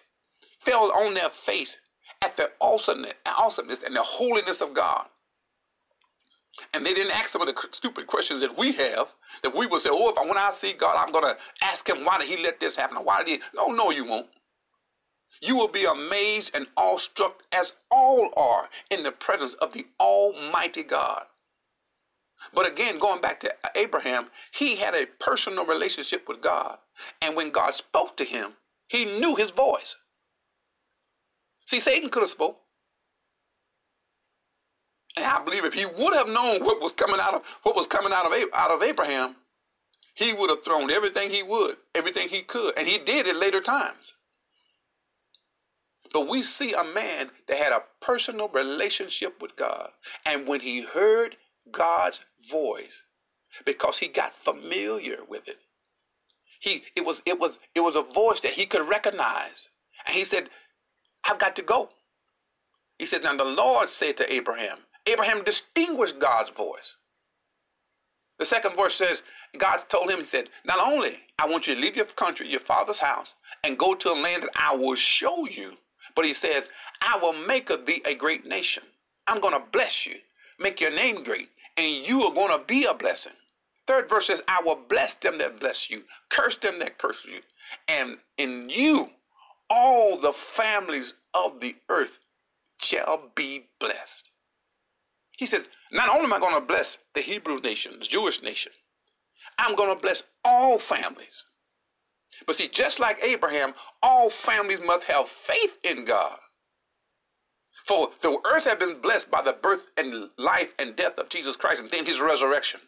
fell 0.64 0.92
on 0.92 1.14
their 1.14 1.30
face 1.30 1.78
at 2.22 2.38
the 2.38 2.52
awesomeness, 2.62 3.14
awesomeness 3.26 3.84
and 3.84 3.96
the 3.96 4.02
holiness 4.02 4.62
of 4.62 4.74
God. 4.74 5.08
And 6.74 6.86
they 6.86 6.94
didn't 6.94 7.12
ask 7.12 7.30
some 7.30 7.42
of 7.42 7.48
the 7.48 7.68
stupid 7.72 8.08
questions 8.08 8.42
that 8.42 8.58
we 8.58 8.72
have, 8.74 9.08
that 9.44 9.56
we 9.56 9.68
would 9.68 9.82
say, 9.82 9.90
oh, 9.92 10.10
if 10.10 10.18
I, 10.18 10.26
when 10.26 10.38
I 10.38 10.52
see 10.52 10.74
God, 10.74 10.96
I'm 10.98 11.12
going 11.12 11.26
to 11.26 11.38
ask 11.62 11.88
him, 11.88 12.06
why 12.06 12.18
did 12.18 12.28
he 12.28 12.42
let 12.42 12.60
this 12.60 12.76
happen? 12.76 12.98
why 13.04 13.24
did 13.24 13.30
he? 13.30 13.40
No, 13.54 13.68
no, 13.68 13.92
you 13.92 14.06
won't. 14.06 14.28
You 15.42 15.56
will 15.56 15.68
be 15.68 15.86
amazed 15.86 16.52
and 16.54 16.68
awestruck 16.78 17.44
as 17.52 17.74
all 17.92 18.32
are 18.38 18.70
in 18.90 19.04
the 19.04 19.12
presence 19.12 19.54
of 19.56 19.74
the 19.74 19.86
Almighty 20.00 20.84
God. 20.84 21.26
But 22.54 22.68
again, 22.68 23.00
going 23.00 23.22
back 23.22 23.40
to 23.42 23.54
Abraham, 23.76 24.28
he 24.52 24.76
had 24.76 24.94
a 24.94 25.08
personal 25.20 25.66
relationship 25.66 26.28
with 26.28 26.42
God. 26.42 26.78
And 27.22 27.36
when 27.36 27.52
God 27.52 27.76
spoke 27.76 28.16
to 28.18 28.24
him, 28.26 28.56
he 28.88 29.06
knew 29.06 29.36
his 29.36 29.52
voice. 29.52 29.96
See, 31.66 31.80
Satan 31.80 32.10
could 32.10 32.24
have 32.24 32.30
spoke. 32.30 32.60
And 35.18 35.26
I 35.26 35.44
believe 35.44 35.66
if 35.66 35.74
he 35.74 35.86
would 35.86 36.14
have 36.14 36.28
known 36.28 36.64
what 36.64 36.82
was 36.82 36.94
coming 36.94 37.20
out 37.20 37.36
of 37.36 37.44
what 37.64 37.76
was 37.76 37.88
coming 37.88 38.14
out 38.14 38.26
of 38.26 38.34
out 38.54 38.72
of 38.72 38.84
Abraham, 38.84 39.36
he 40.14 40.34
would 40.34 40.50
have 40.50 40.64
thrown 40.64 40.92
everything 40.92 41.30
he 41.30 41.44
would, 41.44 41.78
everything 41.96 42.30
he 42.30 42.42
could, 42.42 42.78
and 42.78 42.88
he 42.88 42.98
did 42.98 43.28
at 43.28 43.36
later 43.36 43.62
times. 43.62 44.14
But 46.14 46.28
we 46.28 46.44
see 46.44 46.74
a 46.74 46.84
man 46.84 47.32
that 47.48 47.58
had 47.58 47.74
a 47.74 47.84
personal 48.02 48.48
relationship 48.50 49.42
with 49.42 49.56
God, 49.56 49.92
and 50.26 50.48
when 50.48 50.62
he 50.62 50.82
heard 50.82 51.38
God's 51.72 52.22
voice, 52.50 53.04
because 53.66 53.98
he 54.00 54.08
got 54.08 54.36
familiar 54.38 55.20
with 55.28 55.48
it, 55.48 55.60
he 56.60 56.84
it 56.96 57.06
was 57.06 57.22
it 57.26 57.40
was 57.40 57.60
it 57.76 57.82
was 57.82 57.96
a 57.96 58.02
voice 58.02 58.42
that 58.42 58.54
he 58.54 58.66
could 58.66 58.88
recognize, 58.88 59.70
and 60.06 60.16
he 60.16 60.26
said, 60.26 60.50
"I've 61.26 61.40
got 61.40 61.56
to 61.58 61.62
go." 61.62 61.90
He 63.00 63.06
said, 63.06 63.24
"Now 63.24 63.36
the 63.36 63.46
Lord 63.46 63.90
said 63.90 64.18
to 64.18 64.34
Abraham, 64.34 64.80
Abraham 65.08 65.44
distinguished 65.44 66.20
God's 66.20 66.52
voice. 66.52 66.96
The 68.38 68.46
second 68.46 68.76
verse 68.76 68.96
says, 68.96 69.22
God 69.58 69.78
told 69.88 70.10
him, 70.10 70.18
He 70.18 70.24
said, 70.24 70.50
Not 70.66 70.80
only 70.80 71.20
I 71.40 71.48
want 71.48 71.68
you 71.68 71.76
to 71.76 71.82
leave 71.82 71.96
your 71.96 72.06
country, 72.06 72.48
your 72.50 72.60
father's 72.60 73.00
house, 73.00 73.36
and 73.64 73.78
go 73.80 73.96
to 73.96 74.12
a 74.12 74.14
land 74.14 74.44
that 74.44 74.50
I 74.56 74.76
will 74.76 74.96
show 74.96 75.48
you, 75.48 75.74
but 76.16 76.26
He 76.26 76.34
says, 76.34 76.70
I 77.02 77.18
will 77.18 77.34
make 77.34 77.70
of 77.70 77.86
thee 77.86 78.02
a 78.06 78.16
great 78.16 78.46
nation. 78.46 78.84
I'm 79.28 79.42
going 79.42 79.54
to 79.54 79.72
bless 79.72 80.06
you, 80.06 80.16
make 80.60 80.82
your 80.82 80.92
name 80.92 81.24
great, 81.24 81.50
and 81.78 81.92
you 81.92 82.24
are 82.24 82.34
going 82.34 82.58
to 82.58 82.66
be 82.66 82.86
a 82.86 82.94
blessing. 82.94 83.34
Third 83.88 84.10
verse 84.10 84.28
says, 84.28 84.42
I 84.48 84.62
will 84.64 84.80
bless 84.90 85.14
them 85.14 85.38
that 85.38 85.60
bless 85.60 85.90
you, 85.90 86.04
curse 86.30 86.58
them 86.58 86.80
that 86.80 86.98
curse 86.98 87.26
you, 87.26 87.40
and 87.88 88.18
in 88.38 88.70
you 88.70 89.10
all 89.70 90.18
the 90.18 90.34
families 90.34 91.14
of 91.34 91.60
the 91.60 91.76
earth 91.90 92.20
shall 92.80 93.32
be 93.36 93.66
blessed. 93.80 94.32
He 95.38 95.46
says, 95.46 95.68
Not 95.92 96.10
only 96.10 96.26
am 96.26 96.34
I 96.34 96.40
going 96.40 96.56
to 96.56 96.62
bless 96.62 96.98
the 97.14 97.22
Hebrew 97.22 97.60
nation, 97.60 98.00
the 98.00 98.06
Jewish 98.06 98.42
nation, 98.42 98.72
I'm 99.58 99.76
going 99.76 99.90
to 99.90 100.02
bless 100.02 100.24
all 100.44 100.80
families. 100.80 101.46
But 102.46 102.56
see, 102.56 102.68
just 102.68 103.00
like 103.00 103.18
Abraham, 103.22 103.74
all 104.04 104.30
families 104.30 104.80
must 104.84 105.06
have 105.06 105.30
faith 105.30 105.78
in 105.84 106.06
God. 106.06 106.38
For 107.86 108.10
the 108.22 108.40
earth 108.46 108.64
had 108.64 108.80
been 108.80 109.00
blessed 109.00 109.30
by 109.30 109.42
the 109.42 109.54
birth 109.54 109.88
and 109.96 110.30
life 110.38 110.74
and 110.80 110.96
death 110.96 111.18
of 111.18 111.30
Jesus 111.30 111.56
Christ 111.56 111.82
and 111.82 111.92
then 111.92 112.06
his 112.06 112.20
resurrection. 112.20 112.80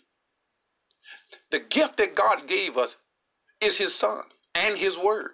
The 1.52 1.60
gift 1.60 1.98
that 1.98 2.16
God 2.16 2.48
gave 2.48 2.78
us 2.78 2.96
is 3.62 3.78
his 3.78 3.94
son 3.94 4.24
and 4.56 4.78
his 4.78 4.98
word. 4.98 5.32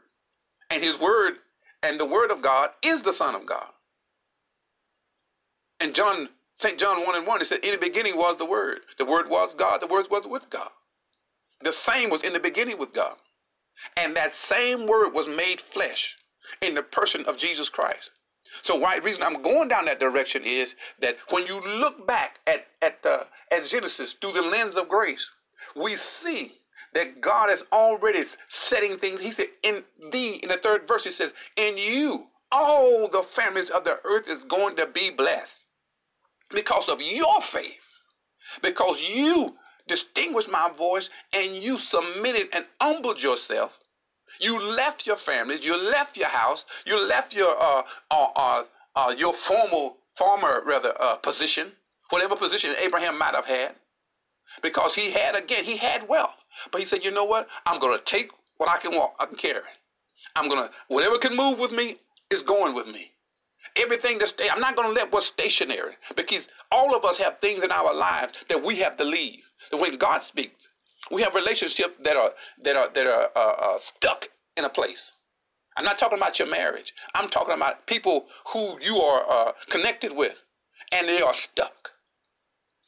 And 0.70 0.84
his 0.84 1.00
word 1.00 1.36
and 1.82 2.00
the 2.00 2.06
word 2.06 2.30
of 2.30 2.42
God 2.42 2.72
is 2.82 3.02
the 3.02 3.14
son 3.14 3.36
of 3.36 3.46
God. 3.46 3.70
And 5.80 5.96
John 5.96 6.30
St. 6.56 6.80
John 6.80 7.04
1 7.06 7.16
and 7.16 7.28
1, 7.28 7.42
it 7.42 7.46
said, 7.46 7.60
In 7.60 7.72
the 7.72 7.78
beginning 7.78 8.18
was 8.18 8.38
the 8.38 8.46
Word. 8.46 8.82
The 8.98 9.06
Word 9.06 9.30
was 9.30 9.54
God. 9.54 9.82
The 9.82 9.88
Word 9.88 10.08
was 10.10 10.28
with 10.28 10.50
God. 10.50 10.70
The 11.62 11.72
same 11.72 12.10
was 12.10 12.22
in 12.22 12.34
the 12.34 12.40
beginning 12.40 12.78
with 12.78 12.94
God. 12.94 13.16
And 13.98 14.16
that 14.16 14.34
same 14.34 14.88
Word 14.88 15.14
was 15.14 15.28
made 15.28 15.62
flesh 15.62 16.16
in 16.62 16.76
the 16.76 16.84
person 16.84 17.26
of 17.26 17.38
Jesus 17.38 17.70
Christ. 17.70 18.12
So 18.62 18.76
why 18.76 18.98
reason 18.98 19.24
I'm 19.24 19.42
going 19.42 19.68
down 19.68 19.86
that 19.86 20.00
direction 20.00 20.44
is 20.44 20.76
that 21.00 21.18
when 21.30 21.46
you 21.48 21.60
look 21.60 22.06
back 22.06 22.40
at 22.46 22.68
at 22.82 23.02
the 23.02 23.26
at 23.52 23.66
Genesis 23.66 24.14
through 24.14 24.34
the 24.34 24.42
lens 24.44 24.78
of 24.78 24.88
grace, 24.88 25.30
we 25.76 25.96
see 25.96 26.60
that 26.94 27.20
God 27.20 27.50
is 27.50 27.64
already 27.72 28.24
setting 28.48 28.98
things. 29.00 29.22
He 29.22 29.32
said, 29.32 29.50
"In 29.64 29.84
thee," 30.12 30.36
in 30.36 30.50
the 30.50 30.58
third 30.58 30.88
verse, 30.88 31.04
he 31.04 31.12
says, 31.12 31.34
"In 31.56 31.78
you, 31.78 32.30
all 32.52 33.08
the 33.08 33.24
families 33.24 33.72
of 33.72 33.86
the 33.86 34.00
earth 34.04 34.28
is 34.28 34.44
going 34.44 34.76
to 34.76 34.86
be 34.86 35.10
blessed." 35.10 35.66
Because 36.54 36.90
of 36.90 37.02
your 37.02 37.42
faith, 37.42 38.00
because 38.62 39.02
you 39.02 39.56
distinguished 39.88 40.50
my 40.50 40.72
voice 40.72 41.10
and 41.34 41.56
you 41.56 41.78
submitted 41.78 42.48
and 42.54 42.66
humbled 42.80 43.22
yourself. 43.22 43.80
You 44.40 44.60
left 44.60 45.06
your 45.06 45.18
families, 45.18 45.64
you 45.64 45.78
left 45.78 46.18
your 46.18 46.28
house, 46.28 46.66
you 46.86 47.00
left 47.00 47.36
your 47.36 47.56
uh, 47.60 47.84
uh, 48.10 48.28
uh, 48.36 48.64
uh 48.96 49.16
your 49.18 49.34
formal 49.34 49.98
former 50.16 50.64
rather 50.66 50.94
uh, 51.00 51.16
position, 51.18 51.72
whatever 52.10 52.36
position 52.36 52.74
Abraham 52.80 53.18
might 53.18 53.36
have 53.36 53.46
had, 53.46 53.76
because 54.62 54.96
he 54.96 55.12
had 55.12 55.36
again 55.36 55.64
he 55.64 55.78
had 55.78 56.08
wealth, 56.08 56.44
but 56.72 56.80
he 56.80 56.86
said, 56.86 57.04
you 57.04 57.12
know 57.12 57.26
what? 57.26 57.48
I'm 57.66 57.80
going 57.80 57.98
to 57.98 58.04
take 58.04 58.32
what 58.58 58.70
I 58.70 58.78
can 58.78 58.96
walk, 58.96 59.16
I 59.20 59.26
can 59.26 59.36
carry. 59.36 59.62
I'm 60.36 60.50
going 60.50 60.68
to 60.68 60.72
whatever 60.88 61.18
can 61.18 61.36
move 61.36 61.60
with 61.60 61.72
me 61.72 61.98
is 62.30 62.42
going 62.42 62.74
with 62.74 62.88
me. 62.88 63.12
Everything 63.76 64.20
that 64.20 64.30
stay, 64.30 64.50
I'm 64.50 64.60
not 64.60 64.76
going 64.76 64.88
to 64.88 64.94
let 64.94 65.12
what's 65.12 65.26
stationary 65.28 65.96
because 66.16 66.48
all 66.72 66.96
of 66.96 67.06
us 67.06 67.18
have 67.18 67.40
things 67.40 67.64
in 67.64 67.72
our 67.72 67.94
lives 67.94 68.34
that 68.50 68.64
we 68.64 68.78
have 68.78 68.98
to 68.98 69.04
leave. 69.04 69.44
That 69.72 69.78
when 69.78 69.98
God 69.98 70.24
speaks, 70.24 70.68
we 71.12 71.22
have 71.24 71.36
relationships 71.36 71.96
that 72.04 72.16
are 72.16 72.32
that 72.64 72.76
are 72.76 72.90
that 72.94 73.08
are 73.08 73.30
uh, 73.36 73.76
uh, 73.76 73.78
stuck 73.80 74.30
in 74.58 74.66
a 74.66 74.70
place. 74.70 75.12
I'm 75.76 75.86
not 75.86 75.98
talking 75.98 76.18
about 76.18 76.40
your 76.40 76.48
marriage. 76.48 76.94
I'm 77.16 77.30
talking 77.30 77.56
about 77.56 77.88
people 77.88 78.28
who 78.54 78.78
you 78.82 78.98
are 78.98 79.26
uh, 79.30 79.52
connected 79.70 80.14
with, 80.14 80.44
and 80.92 81.08
they 81.08 81.22
are 81.22 81.34
stuck. 81.34 81.92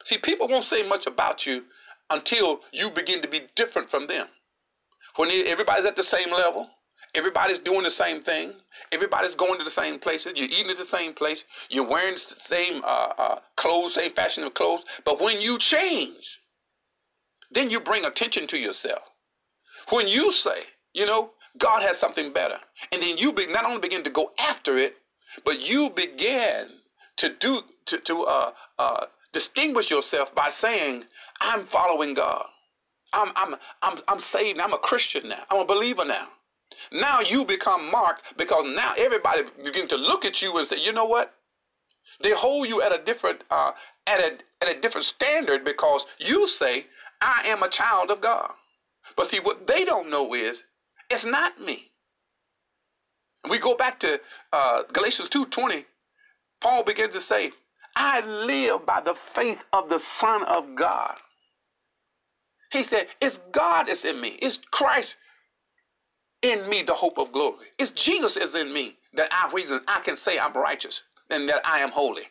See, 0.04 0.18
people 0.18 0.48
won't 0.48 0.64
say 0.64 0.86
much 0.86 1.06
about 1.06 1.46
you 1.46 1.64
until 2.10 2.60
you 2.72 2.90
begin 2.90 3.22
to 3.22 3.28
be 3.28 3.48
different 3.56 3.90
from 3.90 4.06
them. 4.06 4.28
When 5.16 5.30
everybody's 5.30 5.86
at 5.86 5.96
the 5.96 6.02
same 6.04 6.30
level, 6.30 6.70
Everybody's 7.16 7.58
doing 7.58 7.82
the 7.82 7.90
same 7.90 8.20
thing. 8.22 8.52
Everybody's 8.92 9.34
going 9.34 9.58
to 9.58 9.64
the 9.64 9.70
same 9.70 9.98
places. 9.98 10.34
You're 10.36 10.48
eating 10.48 10.70
at 10.70 10.76
the 10.76 10.84
same 10.84 11.14
place. 11.14 11.44
You're 11.70 11.88
wearing 11.88 12.14
the 12.14 12.36
same 12.38 12.82
uh, 12.84 13.12
uh, 13.18 13.38
clothes, 13.56 13.94
same 13.94 14.12
fashion 14.12 14.44
of 14.44 14.54
clothes. 14.54 14.84
But 15.04 15.20
when 15.20 15.40
you 15.40 15.58
change, 15.58 16.40
then 17.50 17.70
you 17.70 17.80
bring 17.80 18.04
attention 18.04 18.46
to 18.48 18.58
yourself. 18.58 19.02
When 19.90 20.08
you 20.08 20.30
say, 20.30 20.64
you 20.92 21.06
know, 21.06 21.32
God 21.58 21.82
has 21.82 21.98
something 21.98 22.32
better, 22.34 22.58
and 22.92 23.02
then 23.02 23.16
you 23.16 23.32
be, 23.32 23.46
not 23.46 23.64
only 23.64 23.80
begin 23.80 24.04
to 24.04 24.10
go 24.10 24.32
after 24.38 24.76
it, 24.76 24.96
but 25.44 25.60
you 25.60 25.90
begin 25.90 26.68
to 27.16 27.30
do 27.30 27.62
to 27.86 27.98
to 27.98 28.24
uh, 28.24 28.52
uh, 28.78 29.06
distinguish 29.32 29.90
yourself 29.90 30.34
by 30.34 30.50
saying, 30.50 31.04
"I'm 31.40 31.64
following 31.64 32.14
God. 32.14 32.46
I'm 33.14 33.32
I'm 33.36 33.56
I'm 33.82 34.00
I'm 34.08 34.20
saved. 34.20 34.60
I'm 34.60 34.74
a 34.74 34.78
Christian 34.78 35.28
now. 35.30 35.44
I'm 35.50 35.60
a 35.60 35.64
believer 35.64 36.04
now." 36.04 36.28
Now 36.92 37.20
you 37.20 37.44
become 37.44 37.90
marked 37.90 38.36
because 38.36 38.64
now 38.74 38.92
everybody 38.96 39.42
begin 39.64 39.88
to 39.88 39.96
look 39.96 40.24
at 40.24 40.40
you 40.42 40.56
and 40.56 40.66
say, 40.66 40.78
you 40.78 40.92
know 40.92 41.04
what? 41.06 41.34
They 42.20 42.30
hold 42.30 42.68
you 42.68 42.82
at 42.82 42.94
a 42.94 43.02
different 43.02 43.44
uh, 43.50 43.72
at 44.06 44.20
a 44.20 44.38
at 44.62 44.76
a 44.76 44.80
different 44.80 45.04
standard 45.04 45.64
because 45.64 46.06
you 46.18 46.46
say, 46.46 46.86
I 47.20 47.42
am 47.46 47.62
a 47.62 47.68
child 47.68 48.10
of 48.10 48.20
God. 48.20 48.52
But 49.16 49.26
see, 49.26 49.40
what 49.40 49.66
they 49.66 49.84
don't 49.84 50.10
know 50.10 50.34
is 50.34 50.64
it's 51.10 51.24
not 51.24 51.60
me. 51.60 51.90
We 53.48 53.58
go 53.58 53.74
back 53.76 54.00
to 54.00 54.20
uh, 54.52 54.82
Galatians 54.92 55.28
2.20. 55.28 55.84
Paul 56.60 56.82
begins 56.82 57.14
to 57.14 57.20
say, 57.20 57.52
I 57.94 58.20
live 58.20 58.84
by 58.84 59.00
the 59.00 59.14
faith 59.14 59.64
of 59.72 59.88
the 59.88 60.00
Son 60.00 60.42
of 60.44 60.74
God. 60.74 61.16
He 62.72 62.82
said, 62.82 63.06
It's 63.20 63.38
God 63.52 63.86
that's 63.86 64.04
in 64.04 64.20
me. 64.20 64.38
It's 64.42 64.58
Christ 64.70 65.16
in 66.46 66.68
me, 66.68 66.82
the 66.82 66.94
hope 66.94 67.18
of 67.18 67.32
glory. 67.32 67.66
It's 67.78 67.90
Jesus 67.90 68.36
is 68.36 68.54
in 68.54 68.72
me 68.72 68.96
that 69.14 69.28
I 69.32 69.50
reason 69.52 69.80
I 69.88 70.00
can 70.00 70.16
say 70.16 70.38
I'm 70.38 70.54
righteous 70.54 71.02
and 71.30 71.48
that 71.48 71.66
I 71.66 71.80
am 71.80 71.90
holy. 71.90 72.22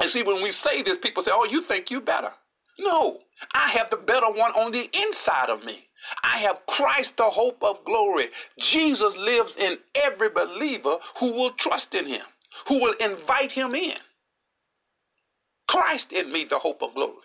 And 0.00 0.10
see, 0.10 0.22
when 0.22 0.42
we 0.42 0.50
say 0.52 0.82
this, 0.82 0.98
people 0.98 1.22
say, 1.22 1.32
Oh, 1.34 1.46
you 1.46 1.62
think 1.62 1.90
you 1.90 2.00
better. 2.00 2.32
No, 2.78 3.20
I 3.54 3.68
have 3.70 3.90
the 3.90 3.96
better 3.96 4.26
one 4.30 4.52
on 4.52 4.72
the 4.72 4.88
inside 5.02 5.50
of 5.50 5.64
me. 5.64 5.88
I 6.22 6.38
have 6.38 6.66
Christ, 6.66 7.16
the 7.16 7.30
hope 7.30 7.62
of 7.62 7.84
glory. 7.84 8.28
Jesus 8.58 9.16
lives 9.16 9.56
in 9.56 9.78
every 9.94 10.28
believer 10.28 10.98
who 11.18 11.32
will 11.32 11.52
trust 11.52 11.94
in 11.94 12.06
him, 12.06 12.22
who 12.68 12.80
will 12.80 12.94
invite 13.00 13.52
him 13.52 13.74
in. 13.74 13.96
Christ 15.68 16.12
in 16.12 16.32
me, 16.32 16.44
the 16.44 16.58
hope 16.58 16.82
of 16.82 16.94
glory. 16.94 17.16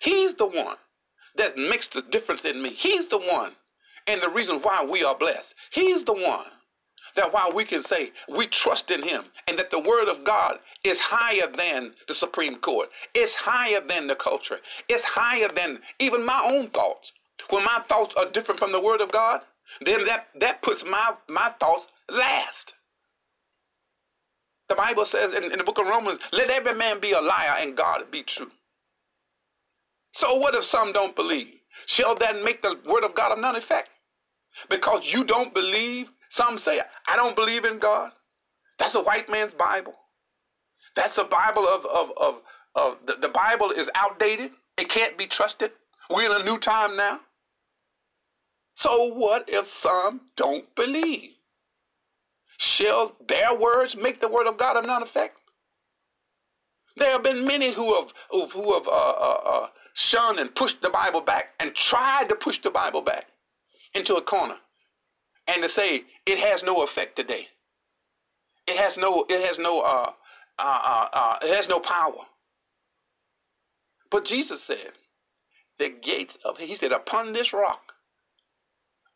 He's 0.00 0.34
the 0.34 0.46
one 0.46 0.76
that 1.36 1.58
makes 1.58 1.88
the 1.88 2.02
difference 2.02 2.44
in 2.44 2.62
me. 2.62 2.70
He's 2.70 3.08
the 3.08 3.18
one 3.18 3.52
and 4.10 4.20
the 4.20 4.28
reason 4.28 4.60
why 4.60 4.84
we 4.84 5.04
are 5.04 5.16
blessed. 5.16 5.54
He's 5.70 6.02
the 6.02 6.12
one 6.12 6.46
that 7.14 7.32
why 7.32 7.50
we 7.54 7.64
can 7.64 7.82
say 7.82 8.10
we 8.28 8.46
trust 8.46 8.90
in 8.90 9.02
him 9.02 9.24
and 9.46 9.58
that 9.58 9.70
the 9.70 9.78
word 9.78 10.08
of 10.08 10.24
God 10.24 10.58
is 10.84 10.98
higher 10.98 11.46
than 11.56 11.94
the 12.08 12.14
Supreme 12.14 12.56
Court. 12.56 12.88
It's 13.14 13.34
higher 13.36 13.80
than 13.80 14.08
the 14.08 14.16
culture. 14.16 14.58
It's 14.88 15.04
higher 15.04 15.48
than 15.48 15.80
even 16.00 16.24
my 16.26 16.40
own 16.44 16.70
thoughts. 16.70 17.12
When 17.50 17.64
my 17.64 17.82
thoughts 17.88 18.14
are 18.16 18.30
different 18.30 18.58
from 18.58 18.72
the 18.72 18.80
word 18.80 19.00
of 19.00 19.12
God, 19.12 19.42
then 19.80 20.04
that, 20.06 20.28
that 20.40 20.60
puts 20.62 20.84
my, 20.84 21.14
my 21.28 21.50
thoughts 21.60 21.86
last. 22.10 22.74
The 24.68 24.74
Bible 24.74 25.04
says 25.04 25.34
in, 25.34 25.44
in 25.44 25.58
the 25.58 25.64
book 25.64 25.78
of 25.78 25.86
Romans, 25.86 26.18
let 26.32 26.50
every 26.50 26.74
man 26.74 27.00
be 27.00 27.12
a 27.12 27.20
liar 27.20 27.56
and 27.58 27.76
God 27.76 28.10
be 28.10 28.22
true. 28.22 28.50
So 30.12 30.34
what 30.36 30.56
if 30.56 30.64
some 30.64 30.92
don't 30.92 31.14
believe? 31.14 31.54
Shall 31.86 32.16
that 32.16 32.42
make 32.42 32.62
the 32.62 32.78
word 32.84 33.04
of 33.04 33.14
God 33.14 33.32
of 33.32 33.38
none 33.38 33.56
effect? 33.56 33.90
Because 34.68 35.12
you 35.12 35.24
don't 35.24 35.54
believe 35.54 36.10
some 36.30 36.58
say, 36.58 36.80
I 37.08 37.16
don't 37.16 37.36
believe 37.36 37.64
in 37.64 37.78
God. 37.78 38.12
That's 38.78 38.94
a 38.94 39.02
white 39.02 39.28
man's 39.28 39.54
Bible. 39.54 39.94
That's 40.94 41.18
a 41.18 41.24
Bible 41.24 41.66
of, 41.66 41.84
of, 41.86 42.12
of, 42.16 42.42
of 42.74 42.96
the, 43.06 43.14
the 43.14 43.28
Bible 43.28 43.70
is 43.70 43.90
outdated. 43.94 44.52
It 44.76 44.88
can't 44.88 45.18
be 45.18 45.26
trusted. 45.26 45.72
We're 46.08 46.34
in 46.34 46.40
a 46.40 46.44
new 46.44 46.58
time 46.58 46.96
now. 46.96 47.20
So 48.74 49.04
what 49.04 49.48
if 49.48 49.66
some 49.66 50.22
don't 50.36 50.74
believe? 50.74 51.32
Shall 52.58 53.16
their 53.26 53.54
words 53.54 53.96
make 53.96 54.20
the 54.20 54.28
word 54.28 54.46
of 54.46 54.56
God 54.56 54.76
of 54.76 54.86
none 54.86 55.02
effect? 55.02 55.36
There 56.96 57.12
have 57.12 57.22
been 57.22 57.46
many 57.46 57.72
who 57.72 57.94
have 57.94 58.12
who, 58.30 58.72
have 58.74 58.86
uh, 58.86 58.90
uh, 58.90 59.40
uh, 59.44 59.66
shunned 59.94 60.38
and 60.38 60.54
pushed 60.54 60.82
the 60.82 60.90
Bible 60.90 61.20
back 61.20 61.54
and 61.58 61.74
tried 61.74 62.28
to 62.28 62.34
push 62.34 62.60
the 62.60 62.70
Bible 62.70 63.02
back 63.02 63.26
into 63.94 64.16
a 64.16 64.22
corner 64.22 64.56
and 65.46 65.62
to 65.62 65.68
say 65.68 66.04
it 66.26 66.38
has 66.38 66.62
no 66.62 66.82
effect 66.82 67.16
today. 67.16 67.48
It 68.66 68.76
has 68.76 68.96
no, 68.96 69.24
it 69.28 69.44
has 69.44 69.58
no, 69.58 69.80
uh, 69.80 70.12
uh, 70.58 70.62
uh, 70.62 71.08
uh, 71.12 71.38
it 71.42 71.54
has 71.54 71.68
no 71.68 71.80
power. 71.80 72.26
But 74.10 74.24
Jesus 74.24 74.62
said, 74.62 74.92
the 75.78 75.88
gates 75.88 76.36
of, 76.44 76.58
he 76.58 76.74
said, 76.74 76.92
upon 76.92 77.32
this 77.32 77.52
rock, 77.52 77.94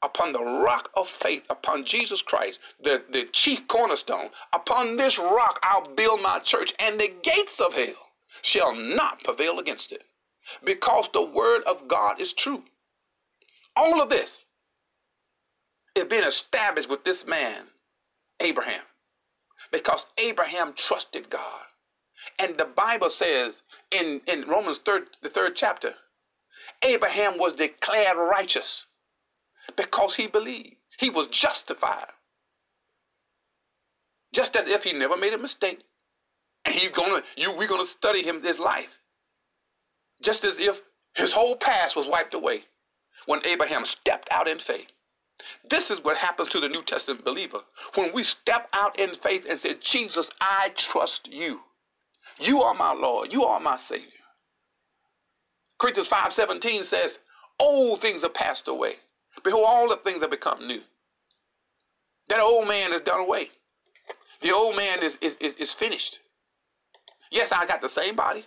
upon 0.03 0.33
the 0.33 0.43
rock 0.43 0.91
of 0.95 1.09
faith, 1.09 1.45
upon 1.51 1.85
Jesus 1.85 2.23
Christ, 2.23 2.61
the, 2.83 3.03
the 3.11 3.27
chief 3.33 3.67
cornerstone, 3.69 4.31
upon 4.53 4.97
this 4.97 5.19
rock 5.19 5.61
I'll 5.63 5.87
build 5.95 6.21
my 6.23 6.39
church, 6.41 6.73
and 6.79 6.99
the 6.99 7.13
gates 7.23 7.61
of 7.61 7.75
hell 7.75 8.11
shall 8.43 8.75
not 8.75 9.23
prevail 9.23 9.59
against 9.59 9.93
it. 9.93 10.05
Because 10.65 11.09
the 11.13 11.25
word 11.25 11.63
of 11.65 11.89
God 11.89 12.21
is 12.21 12.33
true. 12.33 12.65
All 13.77 14.01
of 14.01 14.11
this 14.11 14.45
is 15.95 16.05
being 16.05 16.25
established 16.25 16.89
with 16.89 17.05
this 17.05 17.27
man, 17.27 17.65
Abraham, 18.41 18.83
because 19.73 20.07
Abraham 20.19 20.75
trusted 20.75 21.31
God. 21.31 21.63
And 22.39 22.57
the 22.57 22.65
Bible 22.65 23.11
says 23.11 23.63
in, 23.91 24.21
in 24.27 24.49
Romans 24.49 24.79
third, 24.79 25.09
the 25.23 25.29
third 25.29 25.57
chapter, 25.57 25.95
Abraham 26.83 27.39
was 27.39 27.53
declared 27.53 28.17
righteous 28.17 28.87
because 29.77 30.17
he 30.17 30.27
believed. 30.27 30.77
He 30.99 31.11
was 31.11 31.27
justified. 31.29 32.09
Just 34.33 34.57
as 34.57 34.67
if 34.67 34.85
he 34.85 34.93
never 34.93 35.17
made 35.17 35.33
a 35.33 35.39
mistake. 35.39 35.81
And 36.65 36.75
he's 36.75 36.91
gonna 36.91 37.23
you 37.37 37.53
we're 37.53 37.69
gonna 37.69 37.87
study 37.87 38.23
him 38.23 38.43
his 38.43 38.59
life. 38.59 38.99
Just 40.23 40.45
as 40.45 40.59
if 40.59 40.81
his 41.15 41.33
whole 41.33 41.57
past 41.57 41.95
was 41.95 42.07
wiped 42.07 42.35
away 42.35 42.65
when 43.27 43.45
Abraham 43.47 43.85
stepped 43.85 44.29
out 44.31 44.49
in 44.49 44.59
faith. 44.59 44.91
This 45.69 45.91
is 45.91 46.03
what 46.03 46.17
happens 46.17 46.49
to 46.51 46.61
the 46.61 46.69
New 46.69 46.83
Testament 46.83 47.25
believer. 47.25 47.61
When 47.95 48.13
we 48.13 48.23
step 48.23 48.69
out 48.73 48.99
in 48.99 49.15
faith 49.15 49.47
and 49.49 49.59
say, 49.59 49.75
Jesus, 49.81 50.31
I 50.41 50.73
trust 50.77 51.33
you. 51.33 51.61
You 52.39 52.63
are 52.63 52.75
my 52.75 52.93
Lord. 52.93 53.33
You 53.33 53.45
are 53.45 53.61
my 53.61 53.77
Savior. 53.77 54.09
Corinthians 55.79 56.09
5.17 56.09 56.85
says, 56.85 57.19
old 57.59 58.01
things 58.01 58.25
are 58.25 58.31
passed 58.31 58.69
away. 58.69 58.95
Behold, 59.43 59.65
all 59.67 59.89
the 59.89 59.97
things 59.97 60.23
have 60.23 60.31
become 60.31 60.67
new. 60.67 60.81
That 62.29 62.41
old 62.41 62.69
man 62.69 62.93
is 62.93 63.01
done 63.01 63.21
away. 63.21 63.51
The 64.41 64.53
old 64.53 64.77
man 64.77 65.03
is, 65.03 65.19
is, 65.21 65.37
is, 65.41 65.55
is 65.55 65.73
finished. 65.73 66.21
Yes, 67.31 67.53
I 67.53 67.67
got 67.67 67.81
the 67.81 67.89
same 67.89 68.17
body. 68.17 68.45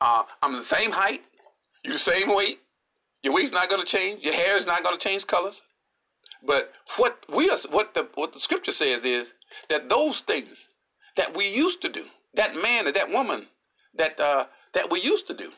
Uh, 0.00 0.22
I'm 0.42 0.54
the 0.54 0.62
same 0.62 0.90
height. 0.90 1.22
You 1.84 1.92
the 1.92 1.98
same 1.98 2.34
weight. 2.34 2.60
Your 3.24 3.32
weight's 3.32 3.52
not 3.52 3.70
going 3.70 3.80
to 3.80 3.86
change. 3.86 4.22
Your 4.22 4.34
hair 4.34 4.54
is 4.54 4.66
not 4.66 4.84
going 4.84 4.96
to 4.96 5.08
change 5.08 5.26
colors. 5.26 5.62
But 6.46 6.72
what 6.98 7.24
we 7.34 7.48
are, 7.48 7.56
what 7.70 7.94
the 7.94 8.06
what 8.16 8.34
the 8.34 8.38
scripture 8.38 8.70
says 8.70 9.04
is 9.06 9.32
that 9.70 9.88
those 9.88 10.20
things 10.20 10.68
that 11.16 11.34
we 11.34 11.48
used 11.48 11.80
to 11.82 11.88
do, 11.88 12.04
that 12.34 12.54
man 12.54 12.86
or 12.86 12.92
that 12.92 13.08
woman 13.08 13.46
that 13.94 14.20
uh, 14.20 14.44
that 14.74 14.90
we 14.90 15.00
used 15.00 15.26
to 15.28 15.34
do, 15.34 15.52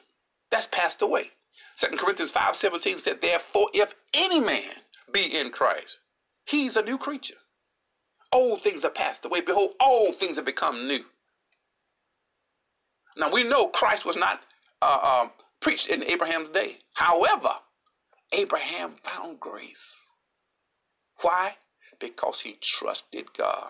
that's 0.50 0.68
passed 0.68 1.02
away. 1.02 1.32
Second 1.74 1.98
Corinthians 1.98 2.30
five 2.30 2.54
seventeen 2.54 3.00
said, 3.00 3.20
"Therefore, 3.20 3.68
if 3.74 3.94
any 4.14 4.38
man 4.38 4.70
be 5.12 5.36
in 5.36 5.50
Christ, 5.50 5.98
he's 6.44 6.76
a 6.76 6.82
new 6.82 6.98
creature. 6.98 7.34
Old 8.32 8.62
things 8.62 8.84
are 8.84 8.90
passed 8.90 9.24
away. 9.24 9.40
Behold, 9.40 9.74
all 9.80 10.12
things 10.12 10.36
have 10.36 10.44
become 10.44 10.86
new." 10.86 11.04
Now 13.16 13.32
we 13.32 13.42
know 13.42 13.66
Christ 13.66 14.04
was 14.04 14.16
not 14.16 14.42
uh, 14.80 15.00
uh, 15.02 15.28
preached 15.60 15.88
in 15.88 16.04
Abraham's 16.04 16.50
day. 16.50 16.78
However, 16.96 17.50
Abraham 18.32 18.94
found 19.04 19.38
grace. 19.38 19.96
Why? 21.20 21.56
Because 22.00 22.40
he 22.40 22.56
trusted 22.62 23.34
God. 23.36 23.68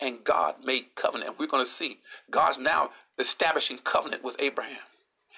And 0.00 0.24
God 0.24 0.64
made 0.64 0.94
covenant. 0.94 1.38
We're 1.38 1.48
going 1.48 1.62
to 1.62 1.70
see 1.70 1.98
God's 2.30 2.56
now 2.56 2.92
establishing 3.18 3.76
covenant 3.76 4.24
with 4.24 4.36
Abraham 4.38 4.78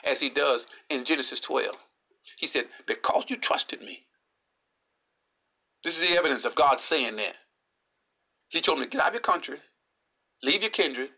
as 0.04 0.20
he 0.20 0.30
does 0.30 0.66
in 0.88 1.04
Genesis 1.04 1.40
12. 1.40 1.74
He 2.38 2.46
said, 2.46 2.66
Because 2.86 3.24
you 3.26 3.36
trusted 3.36 3.80
me. 3.80 4.06
This 5.82 6.00
is 6.00 6.08
the 6.08 6.16
evidence 6.16 6.44
of 6.44 6.54
God 6.54 6.80
saying 6.80 7.16
that. 7.16 7.34
He 8.48 8.60
told 8.60 8.78
me, 8.78 8.86
Get 8.86 9.00
out 9.00 9.08
of 9.08 9.14
your 9.14 9.22
country, 9.22 9.58
leave 10.40 10.62
your 10.62 10.70
kindred, 10.70 11.10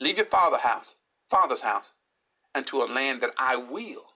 leave 0.00 0.16
your 0.16 0.24
father's 0.24 0.60
house, 0.60 0.94
father's 1.30 1.60
house, 1.60 1.90
into 2.54 2.80
a 2.80 2.84
land 2.84 3.20
that 3.20 3.32
I 3.36 3.56
will. 3.56 4.15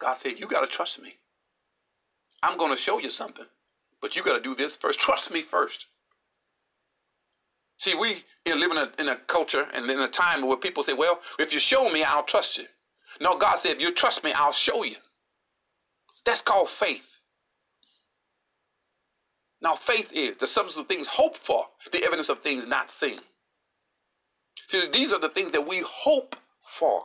God 0.00 0.14
said, 0.14 0.38
You 0.38 0.46
got 0.46 0.60
to 0.60 0.66
trust 0.66 1.00
me. 1.00 1.14
I'm 2.42 2.58
going 2.58 2.70
to 2.70 2.76
show 2.76 2.98
you 2.98 3.10
something, 3.10 3.46
but 4.02 4.16
you 4.16 4.22
got 4.22 4.34
to 4.34 4.42
do 4.42 4.54
this 4.54 4.76
first. 4.76 5.00
Trust 5.00 5.30
me 5.30 5.42
first. 5.42 5.86
See, 7.78 7.94
we 7.94 8.24
live 8.46 8.70
in 8.70 8.76
a, 8.78 8.90
in 8.98 9.08
a 9.08 9.16
culture 9.16 9.66
and 9.74 9.90
in 9.90 10.00
a 10.00 10.08
time 10.08 10.46
where 10.46 10.56
people 10.56 10.82
say, 10.82 10.92
Well, 10.92 11.20
if 11.38 11.52
you 11.52 11.58
show 11.60 11.88
me, 11.90 12.02
I'll 12.04 12.24
trust 12.24 12.58
you. 12.58 12.66
No, 13.20 13.36
God 13.36 13.56
said, 13.56 13.76
If 13.76 13.82
you 13.82 13.92
trust 13.92 14.24
me, 14.24 14.32
I'll 14.32 14.52
show 14.52 14.84
you. 14.84 14.96
That's 16.24 16.40
called 16.40 16.70
faith. 16.70 17.06
Now, 19.60 19.76
faith 19.76 20.12
is 20.12 20.36
the 20.36 20.46
substance 20.46 20.80
of 20.80 20.88
things 20.88 21.06
hoped 21.06 21.38
for, 21.38 21.66
the 21.92 22.04
evidence 22.04 22.28
of 22.28 22.40
things 22.40 22.66
not 22.66 22.90
seen. 22.90 23.18
See, 24.68 24.88
these 24.92 25.12
are 25.12 25.20
the 25.20 25.30
things 25.30 25.52
that 25.52 25.66
we 25.66 25.80
hope 25.86 26.36
for. 26.64 27.02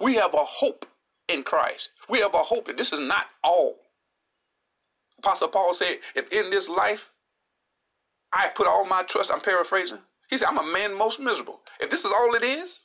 We 0.00 0.14
have 0.14 0.34
a 0.34 0.44
hope 0.44 0.86
in 1.28 1.42
Christ. 1.44 1.90
We 2.08 2.20
have 2.20 2.34
a 2.34 2.38
hope 2.38 2.66
that 2.66 2.76
this 2.76 2.92
is 2.92 3.00
not 3.00 3.26
all. 3.44 3.76
Apostle 5.18 5.48
Paul 5.48 5.74
said, 5.74 5.98
if 6.14 6.28
in 6.30 6.50
this 6.50 6.68
life 6.68 7.10
I 8.32 8.48
put 8.48 8.66
all 8.66 8.86
my 8.86 9.02
trust, 9.04 9.32
I'm 9.32 9.40
paraphrasing. 9.40 9.98
He 10.30 10.38
said, 10.38 10.48
I'm 10.48 10.58
a 10.58 10.64
man 10.72 10.96
most 10.96 11.20
miserable. 11.20 11.60
If 11.80 11.90
this 11.90 12.04
is 12.04 12.12
all 12.12 12.34
it 12.34 12.44
is, 12.44 12.82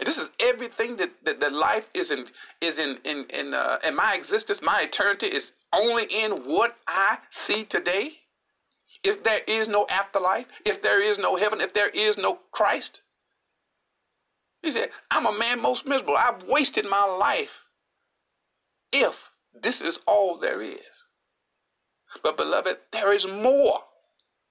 if 0.00 0.06
this 0.06 0.18
is 0.18 0.30
everything 0.40 0.96
that, 0.96 1.10
that, 1.24 1.40
that 1.40 1.52
life 1.54 1.88
is 1.94 2.10
in 2.10 2.26
is 2.60 2.78
in 2.78 2.98
in 3.04 3.26
in, 3.30 3.54
uh, 3.54 3.78
in 3.84 3.96
my 3.96 4.14
existence, 4.14 4.62
my 4.62 4.82
eternity 4.82 5.26
is 5.26 5.52
only 5.72 6.04
in 6.04 6.32
what 6.46 6.76
I 6.88 7.18
see 7.30 7.64
today. 7.64 8.18
if 9.04 9.22
there 9.24 9.40
is 9.46 9.68
no 9.68 9.86
afterlife, 9.90 10.46
if 10.64 10.82
there 10.82 11.02
is 11.02 11.18
no 11.18 11.36
heaven, 11.36 11.60
if 11.60 11.74
there 11.74 11.88
is 11.90 12.18
no 12.18 12.40
Christ? 12.52 13.02
He 14.62 14.70
said, 14.70 14.90
I'm 15.10 15.26
a 15.26 15.38
man 15.38 15.62
most 15.62 15.86
miserable. 15.86 16.16
I've 16.16 16.42
wasted 16.44 16.86
my 16.86 17.04
life 17.04 17.62
if 18.92 19.30
this 19.54 19.80
is 19.80 19.98
all 20.06 20.38
there 20.38 20.60
is. 20.60 21.04
But, 22.22 22.36
beloved, 22.36 22.78
there 22.92 23.12
is 23.12 23.26
more. 23.26 23.80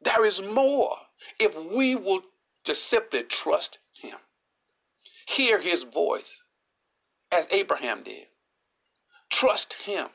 There 0.01 0.25
is 0.25 0.41
more. 0.41 0.97
If 1.39 1.55
we 1.57 1.95
will 1.95 2.21
just 2.63 2.85
simply 2.87 3.23
trust 3.23 3.79
Him, 3.93 4.17
hear 5.27 5.59
His 5.59 5.83
voice 5.83 6.41
as 7.31 7.47
Abraham 7.49 8.03
did, 8.03 8.27
trust 9.29 9.73
Him 9.73 10.07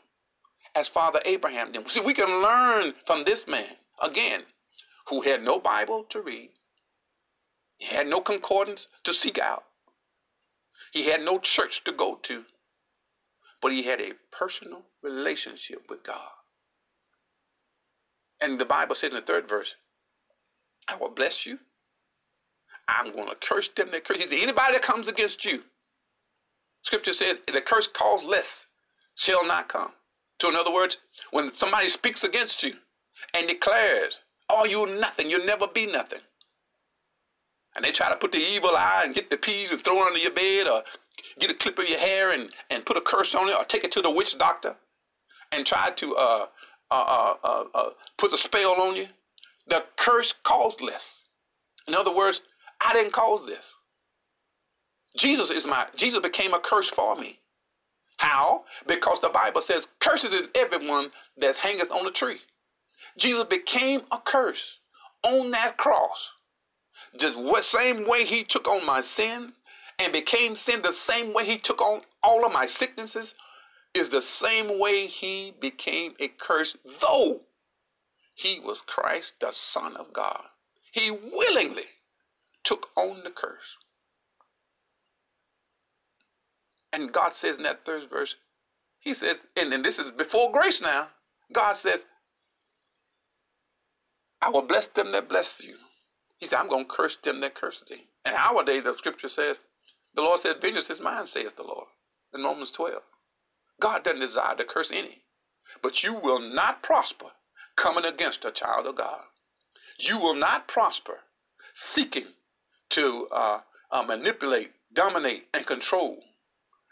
as 0.75 0.89
Father 0.89 1.21
Abraham 1.25 1.73
did. 1.73 1.89
See, 1.89 2.01
we 2.01 2.15
can 2.15 2.43
learn 2.43 2.95
from 3.07 3.25
this 3.25 3.47
man, 3.47 3.77
again, 4.01 4.43
who 5.09 5.23
had 5.23 5.43
no 5.43 5.59
Bible 5.59 6.05
to 6.05 6.21
read, 6.21 6.51
he 7.79 7.87
had 7.87 8.07
no 8.07 8.21
concordance 8.21 8.87
to 9.05 9.13
seek 9.13 9.39
out, 9.39 9.65
he 10.93 11.05
had 11.05 11.23
no 11.23 11.39
church 11.39 11.83
to 11.85 11.93
go 11.93 12.17
to, 12.23 12.45
but 13.61 13.73
he 13.73 13.83
had 13.83 14.01
a 14.01 14.13
personal 14.33 14.83
relationship 15.03 15.83
with 15.89 16.03
God. 16.03 16.31
And 18.41 18.59
the 18.59 18.65
Bible 18.65 18.95
says 18.95 19.11
in 19.11 19.17
the 19.17 19.23
third 19.23 19.49
verse, 19.49 19.75
I 20.89 20.97
will 20.97 21.11
bless 21.11 21.45
you. 21.45 21.59
I'm 22.89 23.13
going 23.13 23.29
to 23.29 23.37
curse 23.37 23.69
them 23.69 23.91
that 23.93 24.05
curse. 24.05 24.19
He 24.19 24.25
said, 24.25 24.39
anybody 24.39 24.73
that 24.73 24.83
comes 24.83 25.09
against 25.09 25.45
you, 25.45 25.63
scripture 26.83 27.13
says, 27.13 27.39
the 27.53 27.61
curse 27.61 27.87
causeless 27.87 28.67
shall 29.15 29.47
not 29.47 29.69
come. 29.69 29.93
So 30.41 30.49
in 30.49 30.57
other 30.57 30.73
words, 30.73 30.97
when 31.31 31.55
somebody 31.55 31.89
speaks 31.89 32.25
against 32.25 32.63
you 32.63 32.75
and 33.35 33.47
declares, 33.47 34.19
oh, 34.49 34.65
you're 34.65 34.89
nothing, 34.89 35.29
you'll 35.31 35.45
never 35.45 35.67
be 35.67 35.87
nothing. 35.87 36.21
And 37.77 37.85
they 37.85 37.93
try 37.93 38.09
to 38.09 38.17
put 38.17 38.33
the 38.33 38.39
evil 38.39 38.75
eye 38.75 39.03
and 39.05 39.15
get 39.15 39.31
the 39.31 39.37
peas 39.37 39.71
and 39.71 39.85
throw 39.85 40.03
it 40.03 40.07
under 40.07 40.19
your 40.19 40.33
bed 40.33 40.67
or 40.67 40.83
get 41.39 41.51
a 41.51 41.55
clip 41.55 41.79
of 41.79 41.89
your 41.89 41.99
hair 41.99 42.31
and, 42.31 42.51
and 42.71 42.85
put 42.87 42.97
a 42.97 43.01
curse 43.01 43.35
on 43.35 43.49
it 43.49 43.55
or 43.55 43.65
take 43.65 43.85
it 43.85 43.93
to 43.93 44.03
the 44.03 44.11
witch 44.11 44.39
doctor 44.39 44.77
and 45.53 45.67
try 45.67 45.91
to 45.91 46.17
uh, 46.17 46.47
uh, 46.91 46.95
uh, 46.95 47.35
uh, 47.43 47.65
uh 47.75 47.91
put 48.19 48.33
a 48.33 48.37
spell 48.37 48.81
on 48.81 48.97
you. 48.97 49.07
The 49.67 49.85
curse 49.97 50.35
caused 50.43 50.81
this. 50.81 51.25
In 51.87 51.95
other 51.95 52.15
words, 52.15 52.43
I 52.81 52.93
didn't 52.93 53.13
cause 53.13 53.47
this. 53.47 53.75
Jesus 55.17 55.51
is 55.51 55.67
my 55.67 55.87
Jesus 55.97 56.21
became 56.21 56.55
a 56.55 56.61
curse 56.61 56.89
for 56.89 57.17
me. 57.17 57.41
How? 58.19 58.65
Because 58.87 59.21
the 59.21 59.31
Bible 59.31 59.63
says, 59.63 59.89
curses 59.99 60.35
is 60.35 60.51
everyone 60.55 61.11
that 61.39 61.57
hangeth 61.57 61.91
on 61.91 62.07
a 62.07 62.11
tree. 62.11 62.41
Jesus 63.17 63.45
became 63.45 64.03
a 64.13 64.19
curse 64.19 64.79
on 65.23 65.51
that 65.53 65.79
cross. 65.79 66.31
Just 67.19 67.39
what 67.39 67.65
same 67.65 68.07
way 68.07 68.27
he 68.27 68.45
took 68.45 68.69
on 68.69 68.85
my 68.85 69.01
sin 69.01 69.55
and 70.01 70.13
became 70.13 70.57
sin, 70.57 70.81
the 70.83 70.93
same 70.93 71.35
way 71.35 71.45
he 71.45 71.59
took 71.59 71.81
on 71.83 72.01
all 72.23 72.47
of 72.47 72.53
my 72.53 72.67
sicknesses, 72.67 73.35
is 73.93 74.09
the 74.09 74.23
same 74.23 74.79
way 74.79 75.07
he 75.07 75.55
became 75.61 76.15
a 76.19 76.29
curse, 76.29 76.77
though 77.01 77.41
he 78.35 78.59
was 78.59 78.81
Christ, 78.81 79.35
the 79.41 79.53
Son 79.53 79.97
of 79.97 80.13
God. 80.13 80.45
He 80.91 81.11
willingly 81.11 81.85
took 82.65 82.89
on 82.97 83.23
the 83.25 83.31
curse. 83.31 83.77
And 86.93 87.13
God 87.13 87.35
says 87.35 87.59
in 87.59 87.63
that 87.65 87.85
third 87.85 88.09
verse, 88.09 88.37
He 88.99 89.15
says, 89.15 89.37
and, 89.57 89.73
and 89.73 89.85
this 89.85 89.99
is 89.99 90.13
before 90.13 90.51
grace 90.51 90.81
now, 90.81 91.09
God 91.53 91.77
says, 91.77 92.07
I 94.41 94.49
will 94.49 94.63
bless 94.63 94.87
them 94.87 95.13
that 95.13 95.29
bless 95.29 95.63
you. 95.63 95.77
He 96.39 96.47
said, 96.47 96.59
I'm 96.59 96.69
going 96.69 96.87
to 96.87 96.91
curse 96.91 97.17
them 97.23 97.41
that 97.41 97.55
curse 97.55 97.83
thee. 97.89 98.09
And 98.25 98.35
our 98.35 98.65
day, 98.65 98.81
the 98.81 98.95
scripture 98.95 99.29
says, 99.29 99.61
the 100.15 100.23
Lord 100.23 100.41
said, 100.41 100.61
Vengeance 100.61 100.91
is 100.91 101.01
mine, 101.01 101.27
saith 101.27 101.57
the 101.57 101.63
Lord. 101.63 101.87
In 102.35 102.43
Romans 102.43 102.71
12. 102.71 103.03
God 103.81 104.05
doesn't 104.05 104.21
desire 104.21 104.57
to 104.57 104.65
curse 104.65 104.91
any. 104.93 105.23
But 105.83 106.03
you 106.03 106.15
will 106.15 106.41
not 106.41 106.83
prosper 106.83 107.27
coming 107.77 108.05
against 108.05 108.45
a 108.45 108.51
child 108.51 108.87
of 108.87 108.97
God. 108.97 109.23
You 109.99 110.19
will 110.19 110.35
not 110.35 110.69
prosper 110.69 111.21
seeking 111.75 112.27
to 112.91 113.29
uh, 113.31 113.61
uh, 113.91 114.03
manipulate, 114.03 114.73
dominate, 114.93 115.47
and 115.55 115.67
control 115.67 116.23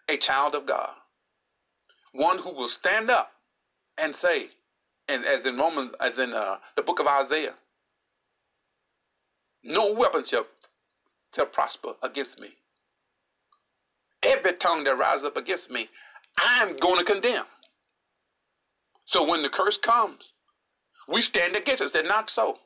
a 0.09 0.16
child 0.16 0.54
of 0.54 0.66
God. 0.66 0.90
One 2.12 2.38
who 2.38 2.52
will 2.52 2.68
stand 2.68 3.11
up 3.11 3.33
and 3.96 4.14
say, 4.14 4.48
and 5.09 5.24
as 5.24 5.46
in 5.46 5.57
Romans, 5.57 5.92
as 6.00 6.18
in 6.18 6.33
uh, 6.33 6.59
the 6.76 6.83
book 6.83 7.00
of 7.00 7.07
Isaiah, 7.07 7.54
no 9.62 9.92
weapon 9.92 10.24
shall, 10.24 10.46
shall 11.35 11.46
prosper 11.46 11.94
against 12.02 12.38
me. 12.40 12.54
Every 14.38 14.53
tongue 14.53 14.85
that 14.85 14.96
rises 14.96 15.24
up 15.24 15.37
against 15.37 15.68
me, 15.68 15.88
I'm 16.38 16.77
going 16.77 16.98
to 16.98 17.05
condemn. 17.05 17.44
So 19.05 19.27
when 19.27 19.42
the 19.42 19.48
curse 19.48 19.77
comes, 19.77 20.33
we 21.09 21.22
stand 21.22 21.57
against 21.57 21.83
it. 21.83 21.88
Said, 21.90 22.05
not 22.05 22.31
so. 22.31 22.59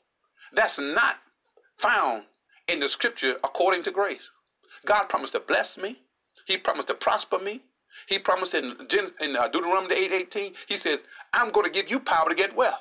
That's 0.53 0.79
not 0.79 1.17
found 1.79 2.25
in 2.69 2.79
the 2.81 2.89
scripture 2.89 3.37
according 3.43 3.85
to 3.85 3.91
grace. 3.91 4.29
God 4.85 5.05
promised 5.05 5.33
to 5.33 5.41
bless 5.41 5.79
me. 5.79 5.99
He 6.47 6.59
promised 6.59 6.89
to 6.89 6.95
prosper 6.95 7.39
me. 7.39 7.63
He 8.07 8.19
promised 8.19 8.53
in, 8.55 8.77
in 9.21 9.37
uh, 9.37 9.49
Deuteronomy 9.49 9.95
8 9.95 10.13
18, 10.13 10.55
he 10.69 10.77
says, 10.77 11.01
I'm 11.33 11.53
going 11.53 11.65
to 11.65 11.73
give 11.73 11.91
you 11.91 12.01
power 12.01 12.29
to 12.29 12.35
get 12.35 12.55
wealth, 12.55 12.81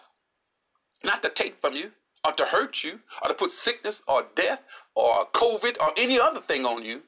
not 1.04 1.22
to 1.24 1.30
take 1.30 1.62
from 1.62 1.76
you, 1.76 1.92
or 2.26 2.34
to 2.34 2.46
hurt 2.46 2.84
you, 2.84 3.00
or 3.22 3.30
to 3.30 3.34
put 3.34 3.52
sickness, 3.52 4.02
or 4.08 4.26
death, 4.36 4.62
or 4.96 5.28
COVID, 5.34 5.78
or 5.80 5.92
any 5.98 6.20
other 6.20 6.42
thing 6.42 6.66
on 6.66 6.84
you. 6.84 7.02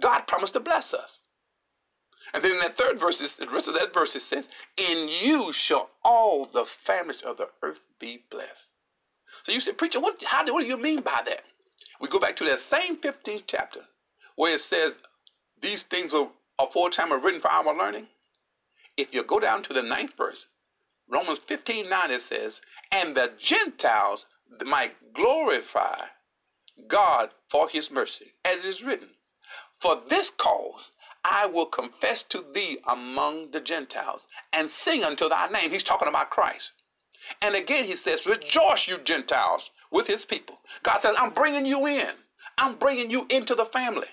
God 0.00 0.22
promised 0.26 0.52
to 0.54 0.60
bless 0.60 0.92
us. 0.94 1.20
And 2.32 2.42
then 2.42 2.52
in 2.52 2.58
that 2.58 2.76
third 2.76 2.98
verse, 2.98 3.18
the 3.36 3.46
rest 3.46 3.68
of 3.68 3.74
that 3.74 3.92
verse, 3.92 4.16
it 4.16 4.20
says, 4.20 4.48
In 4.76 5.08
you 5.08 5.52
shall 5.52 5.90
all 6.02 6.46
the 6.46 6.64
families 6.64 7.22
of 7.22 7.36
the 7.36 7.48
earth 7.62 7.80
be 7.98 8.24
blessed. 8.30 8.68
So 9.42 9.52
you 9.52 9.60
say, 9.60 9.72
Preacher, 9.72 10.00
what, 10.00 10.22
how, 10.24 10.44
what 10.52 10.62
do 10.62 10.66
you 10.66 10.76
mean 10.78 11.00
by 11.00 11.22
that? 11.26 11.42
We 12.00 12.08
go 12.08 12.18
back 12.18 12.36
to 12.36 12.44
that 12.44 12.60
same 12.60 12.96
15th 12.96 13.44
chapter 13.46 13.80
where 14.36 14.54
it 14.54 14.60
says, 14.60 14.96
these 15.60 15.82
things 15.82 16.12
are 16.12 16.28
aforetime 16.58 17.12
are 17.12 17.18
written 17.18 17.40
for 17.40 17.50
our 17.50 17.76
learning. 17.76 18.08
If 18.96 19.14
you 19.14 19.24
go 19.24 19.40
down 19.40 19.62
to 19.64 19.72
the 19.72 19.82
ninth 19.82 20.12
verse, 20.16 20.46
Romans 21.08 21.38
15 21.38 21.88
9, 21.88 22.10
it 22.10 22.20
says, 22.20 22.60
And 22.90 23.14
the 23.14 23.32
Gentiles 23.38 24.26
might 24.64 25.14
glorify 25.14 26.06
God 26.86 27.30
for 27.48 27.68
his 27.68 27.90
mercy, 27.90 28.32
as 28.44 28.64
it 28.64 28.68
is 28.68 28.82
written, 28.82 29.08
For 29.80 30.00
this 30.08 30.30
cause 30.30 30.90
I 31.24 31.46
will 31.46 31.66
confess 31.66 32.22
to 32.24 32.44
thee 32.54 32.78
among 32.88 33.52
the 33.52 33.60
Gentiles 33.60 34.26
and 34.52 34.70
sing 34.70 35.04
unto 35.04 35.28
thy 35.28 35.48
name. 35.48 35.70
He's 35.70 35.82
talking 35.82 36.08
about 36.08 36.30
Christ. 36.30 36.72
And 37.42 37.54
again, 37.54 37.84
he 37.84 37.96
says, 37.96 38.26
Rejoice, 38.26 38.88
you 38.88 38.98
Gentiles, 38.98 39.70
with 39.90 40.06
his 40.06 40.24
people. 40.24 40.58
God 40.82 41.00
says, 41.00 41.16
I'm 41.18 41.32
bringing 41.32 41.66
you 41.66 41.86
in, 41.86 42.10
I'm 42.58 42.76
bringing 42.76 43.10
you 43.10 43.26
into 43.30 43.54
the 43.54 43.66
family 43.66 44.08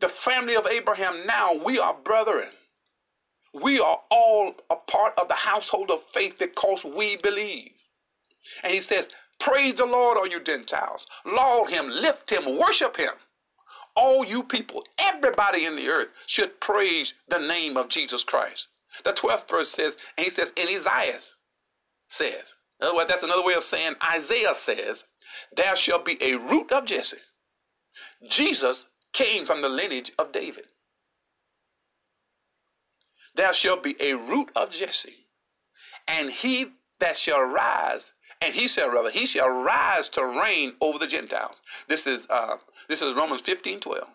the 0.00 0.08
family 0.08 0.56
of 0.56 0.66
Abraham 0.66 1.26
now, 1.26 1.54
we 1.54 1.78
are 1.78 1.94
brethren. 1.94 2.50
We 3.54 3.80
are 3.80 4.00
all 4.10 4.54
a 4.70 4.76
part 4.76 5.14
of 5.18 5.28
the 5.28 5.34
household 5.34 5.90
of 5.90 6.02
faith 6.12 6.38
because 6.38 6.84
we 6.84 7.16
believe. 7.16 7.72
And 8.62 8.74
he 8.74 8.80
says, 8.80 9.08
Praise 9.40 9.74
the 9.76 9.86
Lord, 9.86 10.18
all 10.18 10.26
you 10.26 10.40
Gentiles. 10.40 11.06
Laud 11.24 11.70
him, 11.70 11.88
lift 11.88 12.30
him, 12.30 12.58
worship 12.58 12.96
him. 12.96 13.12
All 13.96 14.24
you 14.24 14.42
people, 14.42 14.84
everybody 14.98 15.66
in 15.66 15.76
the 15.76 15.88
earth 15.88 16.08
should 16.26 16.60
praise 16.60 17.14
the 17.28 17.38
name 17.38 17.76
of 17.76 17.88
Jesus 17.88 18.24
Christ. 18.24 18.68
The 19.04 19.12
12th 19.12 19.48
verse 19.48 19.70
says, 19.70 19.96
and 20.16 20.24
he 20.24 20.30
says, 20.30 20.52
in 20.56 20.68
Isaiah 20.68 21.20
says, 22.08 22.54
in 22.80 22.86
other 22.86 22.96
words, 22.96 23.08
that's 23.08 23.22
another 23.22 23.44
way 23.44 23.54
of 23.54 23.64
saying 23.64 23.94
Isaiah 24.02 24.54
says, 24.54 25.04
there 25.56 25.76
shall 25.76 26.02
be 26.02 26.22
a 26.22 26.36
root 26.36 26.72
of 26.72 26.84
Jesse. 26.84 27.18
Jesus 28.28 28.86
came 29.12 29.46
from 29.46 29.62
the 29.62 29.68
lineage 29.68 30.12
of 30.18 30.32
David. 30.32 30.66
There 33.34 33.52
shall 33.52 33.80
be 33.80 33.96
a 34.00 34.14
root 34.14 34.50
of 34.54 34.70
Jesse, 34.70 35.26
and 36.06 36.30
he 36.30 36.66
that 37.00 37.16
shall 37.16 37.42
rise, 37.42 38.12
and 38.40 38.54
he 38.54 38.68
shall 38.68 38.90
rather, 38.90 39.10
he 39.10 39.26
shall 39.26 39.48
rise 39.48 40.08
to 40.10 40.24
reign 40.24 40.74
over 40.80 40.98
the 40.98 41.06
Gentiles. 41.06 41.60
This 41.88 42.06
is 42.06 42.26
uh, 42.30 42.56
this 42.88 43.02
is 43.02 43.14
Romans 43.14 43.42
15, 43.42 43.80
12. 43.80 44.08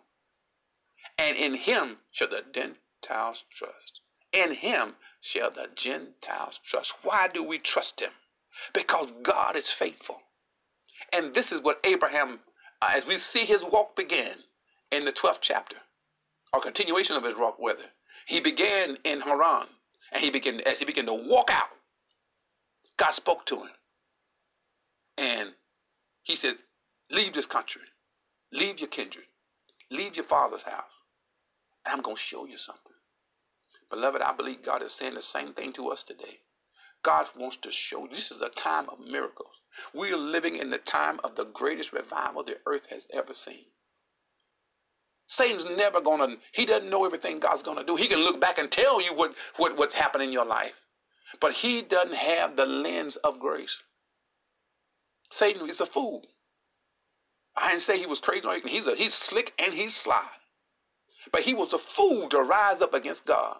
And 1.20 1.38
in 1.38 1.56
him 1.56 1.98
shall 2.12 2.30
the 2.30 2.44
Gentiles 2.54 3.46
trust. 3.52 4.02
In 4.34 4.54
him 4.54 4.96
shall 5.22 5.52
the 5.52 5.70
Gentiles 5.76 6.60
trust. 6.66 6.94
Why 7.04 7.30
do 7.30 7.44
we 7.44 7.60
trust 7.60 8.02
him? 8.02 8.12
Because 8.74 9.14
God 9.24 9.56
is 9.56 9.72
faithful. 9.72 10.22
And 11.14 11.34
this 11.34 11.52
is 11.52 11.62
what 11.62 11.80
Abraham, 11.86 12.42
uh, 12.82 12.92
as 12.94 13.06
we 13.06 13.18
see 13.18 13.46
his 13.46 13.64
walk 13.64 13.96
begin, 13.96 14.38
in 14.92 15.06
the 15.06 15.12
12th 15.14 15.40
chapter, 15.42 15.78
or 16.54 16.62
continuation 16.62 17.16
of 17.16 17.24
his 17.24 17.36
walk 17.36 17.60
with 17.60 17.80
her. 17.80 17.90
He 18.28 18.42
began 18.42 18.98
in 19.04 19.22
Haran, 19.22 19.68
and 20.12 20.24
he 20.24 20.32
began 20.32 20.62
as 20.62 20.80
he 20.80 20.86
began 20.86 21.06
to 21.08 21.14
walk 21.14 21.52
out. 21.52 21.70
God 22.98 23.12
spoke 23.14 23.46
to 23.48 23.58
him 23.58 23.70
And 25.18 25.54
he 26.24 26.36
said, 26.36 26.58
Leave 27.12 27.34
this 27.34 27.46
country, 27.48 27.84
leave 28.52 28.80
your 28.80 28.90
kindred, 28.90 29.26
leave 29.92 30.16
your 30.16 30.26
father's 30.26 30.64
house, 30.64 30.92
and 31.86 31.94
I'm 31.96 32.02
going 32.02 32.18
to 32.18 32.22
show 32.22 32.46
you 32.46 32.58
something. 32.58 32.94
Beloved, 33.90 34.22
I 34.22 34.34
believe 34.34 34.64
God 34.64 34.84
is 34.84 34.94
saying 34.94 35.16
the 35.16 35.22
same 35.22 35.54
thing 35.54 35.74
to 35.74 35.90
us 35.90 36.04
today. 36.04 36.40
God 37.04 37.30
wants 37.38 37.58
to 37.58 37.72
show 37.72 38.04
you. 38.04 38.10
this 38.10 38.32
is 38.32 38.42
a 38.42 38.50
time 38.50 38.90
of 38.90 39.00
miracles. 39.00 39.54
We 39.94 40.12
are 40.12 40.18
living 40.18 40.58
in 40.58 40.70
the 40.70 40.78
time 40.78 41.20
of 41.24 41.36
the 41.36 41.46
greatest 41.46 41.94
revival 41.94 42.44
the 42.44 42.58
earth 42.66 42.88
has 42.90 43.08
ever 43.14 43.34
seen. 43.34 43.66
Satan's 45.28 45.66
never 45.66 46.02
gonna, 46.02 46.36
he 46.52 46.66
doesn't 46.66 46.90
know 46.90 47.06
everything 47.06 47.40
God's 47.40 47.64
gonna 47.64 47.84
do. 47.86 47.96
He 47.96 48.08
can 48.08 48.20
look 48.20 48.42
back 48.42 48.58
and 48.58 48.70
tell 48.70 49.02
you 49.02 49.14
what, 49.14 49.36
what, 49.58 49.78
what's 49.78 49.94
happened 49.94 50.24
in 50.24 50.32
your 50.32 50.46
life. 50.46 50.74
But 51.40 51.54
he 51.54 51.84
doesn't 51.84 52.16
have 52.16 52.56
the 52.56 52.66
lens 52.66 53.16
of 53.18 53.40
grace. 53.40 53.82
Satan 55.32 55.70
is 55.70 55.82
a 55.82 55.86
fool. 55.86 56.26
I 57.60 57.70
didn't 57.70 57.82
say 57.82 57.98
he 58.00 58.06
was 58.06 58.20
crazy. 58.20 58.48
He's, 58.66 58.88
a, 58.88 58.96
he's 58.96 59.14
slick 59.14 59.54
and 59.60 59.74
he's 59.74 59.96
sly. 59.96 60.26
But 61.32 61.42
he 61.42 61.54
was 61.54 61.74
a 61.74 61.80
fool 61.80 62.30
to 62.30 62.40
rise 62.42 62.82
up 62.82 62.94
against 62.94 63.26
God. 63.26 63.58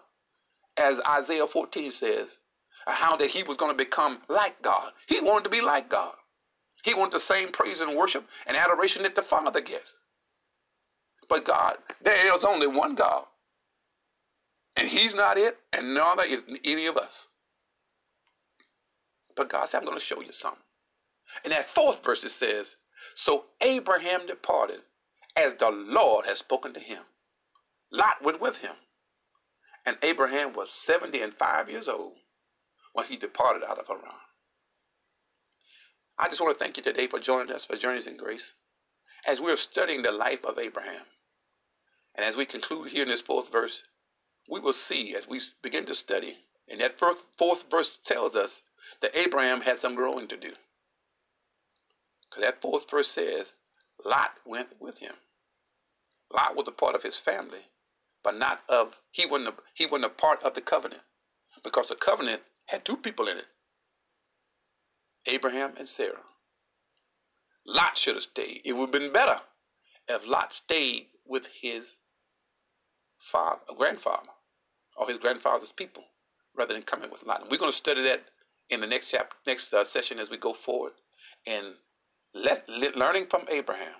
As 0.76 1.00
Isaiah 1.00 1.46
14 1.46 1.90
says, 1.90 2.38
how 2.86 3.16
that 3.16 3.28
he 3.28 3.42
was 3.42 3.56
going 3.56 3.70
to 3.70 3.76
become 3.76 4.20
like 4.28 4.60
God. 4.62 4.92
He 5.06 5.20
wanted 5.20 5.44
to 5.44 5.50
be 5.50 5.60
like 5.60 5.88
God. 5.88 6.14
He 6.82 6.94
wanted 6.94 7.12
the 7.12 7.20
same 7.20 7.50
praise 7.52 7.80
and 7.80 7.96
worship 7.96 8.26
and 8.46 8.56
adoration 8.56 9.02
that 9.02 9.14
the 9.14 9.22
Father 9.22 9.60
gets. 9.60 9.96
But 11.28 11.44
God, 11.44 11.76
there 12.02 12.34
is 12.36 12.44
only 12.44 12.66
one 12.66 12.94
God. 12.94 13.24
And 14.76 14.88
He's 14.88 15.14
not 15.14 15.36
it, 15.36 15.58
and 15.72 15.94
neither 15.94 16.22
is 16.22 16.42
any 16.64 16.86
of 16.86 16.96
us. 16.96 17.26
But 19.36 19.50
God 19.50 19.68
said, 19.68 19.78
I'm 19.78 19.84
going 19.84 19.98
to 19.98 20.04
show 20.04 20.20
you 20.20 20.32
something. 20.32 20.62
And 21.44 21.52
that 21.52 21.68
fourth 21.68 22.04
verse, 22.04 22.24
it 22.24 22.30
says, 22.30 22.76
So 23.14 23.46
Abraham 23.60 24.26
departed 24.26 24.80
as 25.36 25.54
the 25.54 25.70
Lord 25.70 26.26
had 26.26 26.36
spoken 26.36 26.72
to 26.74 26.80
him. 26.80 27.02
Lot 27.90 28.22
went 28.22 28.40
with 28.40 28.58
him. 28.58 28.76
And 29.86 29.96
Abraham 30.02 30.52
was 30.52 30.70
70 30.70 31.20
and 31.20 31.34
5 31.34 31.70
years 31.70 31.88
old 31.88 32.12
when 32.92 33.06
he 33.06 33.16
departed 33.16 33.62
out 33.64 33.78
of 33.78 33.86
Haran. 33.86 34.02
I 36.18 36.28
just 36.28 36.40
want 36.40 36.56
to 36.56 36.62
thank 36.62 36.76
you 36.76 36.82
today 36.82 37.06
for 37.06 37.18
joining 37.18 37.52
us 37.52 37.64
for 37.64 37.76
Journeys 37.76 38.06
in 38.06 38.16
Grace 38.16 38.52
as 39.26 39.40
we're 39.40 39.56
studying 39.56 40.02
the 40.02 40.12
life 40.12 40.44
of 40.44 40.58
Abraham. 40.58 41.06
And 42.14 42.24
as 42.24 42.36
we 42.36 42.44
conclude 42.44 42.88
here 42.88 43.04
in 43.04 43.08
this 43.08 43.22
fourth 43.22 43.50
verse, 43.50 43.84
we 44.50 44.60
will 44.60 44.72
see 44.72 45.14
as 45.14 45.28
we 45.28 45.40
begin 45.62 45.86
to 45.86 45.94
study, 45.94 46.38
and 46.68 46.80
that 46.80 46.98
fourth, 46.98 47.24
fourth 47.38 47.64
verse 47.70 47.98
tells 48.04 48.36
us 48.36 48.62
that 49.00 49.16
Abraham 49.16 49.62
had 49.62 49.78
some 49.78 49.94
growing 49.94 50.28
to 50.28 50.36
do. 50.36 50.52
Because 52.30 52.44
that 52.44 52.62
fourth 52.62 52.90
verse 52.90 53.08
says, 53.08 53.52
Lot 54.04 54.30
went 54.46 54.68
with 54.80 54.98
him. 54.98 55.14
Lot 56.32 56.56
was 56.56 56.68
a 56.68 56.72
part 56.72 56.94
of 56.94 57.02
his 57.02 57.18
family, 57.18 57.66
but 58.22 58.36
not 58.36 58.60
of, 58.68 58.96
he 59.10 59.26
wasn't 59.26 59.48
a, 59.48 59.54
he 59.74 59.86
wasn't 59.86 60.04
a 60.04 60.10
part 60.10 60.42
of 60.42 60.54
the 60.54 60.60
covenant. 60.60 61.02
Because 61.64 61.88
the 61.88 61.96
covenant 61.96 62.42
had 62.66 62.84
two 62.84 62.96
people 62.96 63.28
in 63.28 63.36
it 63.36 63.46
Abraham 65.26 65.72
and 65.78 65.88
Sarah. 65.88 66.22
Lot 67.66 67.98
should 67.98 68.14
have 68.14 68.22
stayed. 68.22 68.62
It 68.64 68.72
would 68.72 68.92
have 68.94 69.00
been 69.00 69.12
better 69.12 69.40
if 70.08 70.26
Lot 70.26 70.52
stayed 70.52 71.06
with 71.26 71.46
his 71.60 71.92
father, 73.18 73.60
grandfather, 73.76 74.30
or 74.96 75.08
his 75.08 75.18
grandfather's 75.18 75.72
people, 75.72 76.04
rather 76.56 76.72
than 76.72 76.82
coming 76.82 77.10
with 77.10 77.22
Lot. 77.24 77.42
And 77.42 77.50
we're 77.50 77.58
going 77.58 77.70
to 77.70 77.76
study 77.76 78.02
that 78.04 78.24
in 78.70 78.80
the 78.80 78.86
next 78.86 79.10
chapter, 79.10 79.36
next 79.46 79.72
uh, 79.72 79.84
session 79.84 80.18
as 80.18 80.30
we 80.30 80.38
go 80.38 80.54
forward, 80.54 80.92
and 81.46 81.74
let, 82.34 82.68
learning 82.96 83.26
from 83.26 83.46
Abraham 83.50 83.94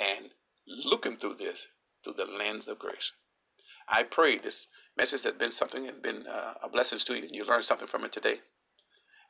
and 0.00 0.30
looking 0.66 1.16
through 1.16 1.36
this 1.36 1.66
through 2.02 2.14
the 2.14 2.24
lens 2.24 2.68
of 2.68 2.78
grace. 2.78 3.12
I 3.88 4.02
pray 4.04 4.38
this 4.38 4.66
message 4.96 5.22
has 5.24 5.34
been 5.34 5.52
something 5.52 5.88
and 5.88 6.02
been 6.02 6.26
uh, 6.26 6.54
a 6.62 6.68
blessing 6.68 6.98
to 6.98 7.14
you, 7.14 7.24
and 7.24 7.34
you 7.34 7.44
learned 7.44 7.64
something 7.64 7.88
from 7.88 8.04
it 8.04 8.12
today. 8.12 8.40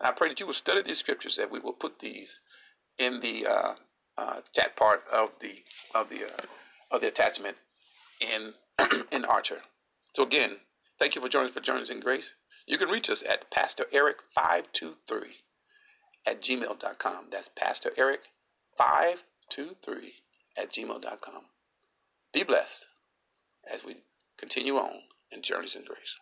And 0.00 0.08
I 0.08 0.12
pray 0.12 0.28
that 0.28 0.40
you 0.40 0.46
will 0.46 0.52
study 0.52 0.82
these 0.82 0.98
scriptures, 0.98 1.36
that 1.36 1.50
we 1.50 1.58
will 1.58 1.72
put 1.72 1.98
these 1.98 2.40
in 2.98 3.20
the 3.20 3.46
uh, 3.46 3.74
uh, 4.18 4.40
chat 4.54 4.76
part 4.76 5.02
of 5.12 5.30
the 5.40 5.62
of 5.94 6.08
the 6.08 6.24
uh, 6.26 6.42
of 6.90 7.00
the 7.00 7.08
attachment 7.08 7.56
in 8.20 8.54
in 9.12 9.24
Archer. 9.24 9.62
So 10.14 10.22
again, 10.22 10.56
thank 10.98 11.14
you 11.14 11.22
for 11.22 11.28
joining 11.28 11.48
us 11.48 11.54
for 11.54 11.60
Journeys 11.60 11.90
in 11.90 12.00
Grace. 12.00 12.34
You 12.66 12.78
can 12.78 12.88
reach 12.88 13.10
us 13.10 13.22
at 13.28 13.50
Pastor 13.50 13.86
Eric 13.92 14.16
523 14.34 15.41
at 16.26 16.42
gmail.com. 16.42 17.26
That's 17.30 17.50
Pastor 17.54 17.92
Eric 17.96 18.20
523 18.76 20.12
at 20.56 20.72
gmail.com. 20.72 21.42
Be 22.32 22.42
blessed 22.42 22.86
as 23.70 23.84
we 23.84 23.96
continue 24.38 24.76
on 24.76 25.00
in 25.30 25.42
Journeys 25.42 25.74
in 25.74 25.84
Grace. 25.84 26.16